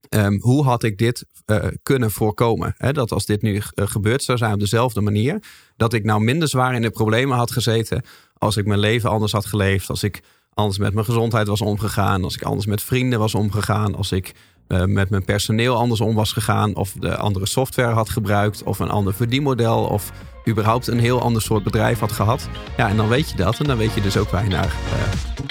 ehm, 0.08 0.38
hoe 0.40 0.64
had 0.64 0.82
ik 0.82 0.98
dit 0.98 1.26
eh, 1.44 1.66
kunnen 1.82 2.10
voorkomen? 2.10 2.74
Dat 2.92 3.12
als 3.12 3.26
dit 3.26 3.42
nu 3.42 3.56
eh, 3.56 3.86
gebeurd 3.86 4.22
zou 4.22 4.38
zijn 4.38 4.52
op 4.52 4.60
dezelfde 4.60 5.00
manier, 5.00 5.42
dat 5.76 5.92
ik 5.92 6.04
nou 6.04 6.20
minder 6.20 6.48
zwaar 6.48 6.74
in 6.74 6.82
de 6.82 6.90
problemen 6.90 7.36
had 7.36 7.50
gezeten 7.50 8.02
als 8.38 8.56
ik 8.56 8.66
mijn 8.66 8.80
leven 8.80 9.10
anders 9.10 9.32
had 9.32 9.46
geleefd, 9.46 9.88
als 9.88 10.02
ik 10.02 10.22
anders 10.54 10.78
met 10.78 10.94
mijn 10.94 11.04
gezondheid 11.04 11.46
was 11.46 11.60
omgegaan, 11.60 12.24
als 12.24 12.34
ik 12.34 12.42
anders 12.42 12.66
met 12.66 12.82
vrienden 12.82 13.18
was 13.18 13.34
omgegaan, 13.34 13.94
als 13.94 14.12
ik 14.12 14.34
eh, 14.66 14.84
met 14.84 15.10
mijn 15.10 15.24
personeel 15.24 15.76
anders 15.76 16.00
om 16.00 16.14
was 16.14 16.32
gegaan, 16.32 16.74
of 16.74 16.92
de 16.92 17.16
andere 17.16 17.46
software 17.46 17.92
had 17.92 18.10
gebruikt, 18.10 18.62
of 18.62 18.78
een 18.78 18.90
ander 18.90 19.14
verdienmodel, 19.14 19.84
of 19.84 20.12
überhaupt 20.48 20.86
een 20.86 21.00
heel 21.00 21.20
ander 21.20 21.42
soort 21.42 21.64
bedrijf 21.64 21.98
had 21.98 22.12
gehad. 22.12 22.48
Ja, 22.76 22.88
en 22.88 22.96
dan 22.96 23.08
weet 23.08 23.30
je 23.30 23.36
dat, 23.36 23.58
en 23.58 23.66
dan 23.66 23.76
weet 23.76 23.94
je 23.94 24.00
dus 24.00 24.16
ook 24.16 24.30
waar 24.30 24.44
je 24.44 24.50
naar 24.50 24.74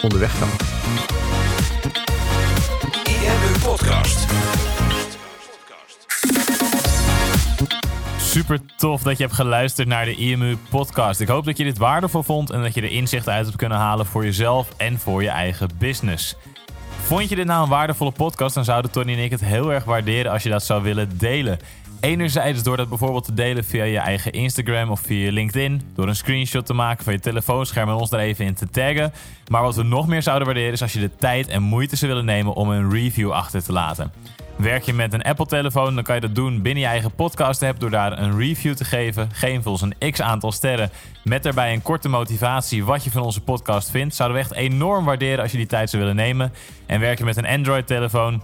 onderweg 0.01 0.39
kan. 0.39 0.49
Super 8.39 8.59
tof 8.77 9.01
dat 9.01 9.17
je 9.17 9.23
hebt 9.23 9.35
geluisterd 9.35 9.87
naar 9.87 10.05
de 10.05 10.15
IMU 10.15 10.57
podcast. 10.69 11.19
Ik 11.19 11.27
hoop 11.27 11.45
dat 11.45 11.57
je 11.57 11.63
dit 11.63 11.77
waardevol 11.77 12.23
vond 12.23 12.49
en 12.49 12.61
dat 12.61 12.73
je 12.73 12.81
er 12.81 12.91
inzichten 12.91 13.33
uit 13.33 13.45
hebt 13.45 13.57
kunnen 13.57 13.77
halen 13.77 14.05
voor 14.05 14.23
jezelf 14.23 14.69
en 14.77 14.99
voor 14.99 15.23
je 15.23 15.29
eigen 15.29 15.69
business. 15.77 16.35
Vond 17.01 17.29
je 17.29 17.35
dit 17.35 17.45
nou 17.45 17.63
een 17.63 17.69
waardevolle 17.69 18.11
podcast, 18.11 18.55
dan 18.55 18.63
zouden 18.63 18.91
Tony 18.91 19.13
en 19.13 19.23
ik 19.23 19.31
het 19.31 19.41
heel 19.41 19.73
erg 19.73 19.83
waarderen 19.83 20.31
als 20.31 20.43
je 20.43 20.49
dat 20.49 20.63
zou 20.63 20.83
willen 20.83 21.17
delen. 21.17 21.59
Enerzijds 21.99 22.63
door 22.63 22.77
dat 22.77 22.89
bijvoorbeeld 22.89 23.25
te 23.25 23.33
delen 23.33 23.63
via 23.63 23.83
je 23.83 23.97
eigen 23.97 24.31
Instagram 24.31 24.89
of 24.89 24.99
via 24.99 25.31
LinkedIn. 25.31 25.81
Door 25.95 26.07
een 26.07 26.15
screenshot 26.15 26.65
te 26.65 26.73
maken 26.73 27.03
van 27.03 27.13
je 27.13 27.19
telefoonscherm 27.19 27.89
en 27.89 27.95
ons 27.95 28.09
daar 28.09 28.19
even 28.19 28.45
in 28.45 28.53
te 28.53 28.69
taggen. 28.69 29.13
Maar 29.47 29.61
wat 29.61 29.75
we 29.75 29.83
nog 29.83 30.07
meer 30.07 30.21
zouden 30.21 30.45
waarderen 30.45 30.73
is 30.73 30.81
als 30.81 30.93
je 30.93 30.99
de 30.99 31.15
tijd 31.15 31.47
en 31.47 31.61
moeite 31.61 31.95
zou 31.95 32.11
willen 32.11 32.25
nemen 32.25 32.53
om 32.53 32.69
een 32.69 32.91
review 32.91 33.31
achter 33.31 33.63
te 33.63 33.71
laten. 33.71 34.11
Werk 34.55 34.83
je 34.83 34.93
met 34.93 35.13
een 35.13 35.21
Apple-telefoon, 35.21 35.95
dan 35.95 36.03
kan 36.03 36.15
je 36.15 36.21
dat 36.21 36.35
doen 36.35 36.61
binnen 36.61 36.83
je 36.83 36.89
eigen 36.89 37.11
podcast-app 37.11 37.79
door 37.79 37.89
daar 37.89 38.19
een 38.19 38.37
review 38.37 38.75
te 38.75 38.85
geven. 38.85 39.29
Geef 39.31 39.67
ons 39.67 39.81
een 39.81 40.11
x 40.11 40.21
aantal 40.21 40.51
sterren 40.51 40.89
met 41.23 41.43
daarbij 41.43 41.73
een 41.73 41.81
korte 41.81 42.09
motivatie 42.09 42.85
wat 42.85 43.03
je 43.03 43.11
van 43.11 43.21
onze 43.21 43.41
podcast 43.41 43.89
vindt. 43.89 44.15
Zouden 44.15 44.37
we 44.37 44.43
echt 44.43 44.53
enorm 44.53 45.05
waarderen 45.05 45.41
als 45.41 45.51
je 45.51 45.57
die 45.57 45.67
tijd 45.67 45.89
zou 45.89 46.01
willen 46.01 46.17
nemen. 46.17 46.53
En 46.85 46.99
werk 46.99 47.17
je 47.17 47.25
met 47.25 47.37
een 47.37 47.47
Android-telefoon, 47.47 48.43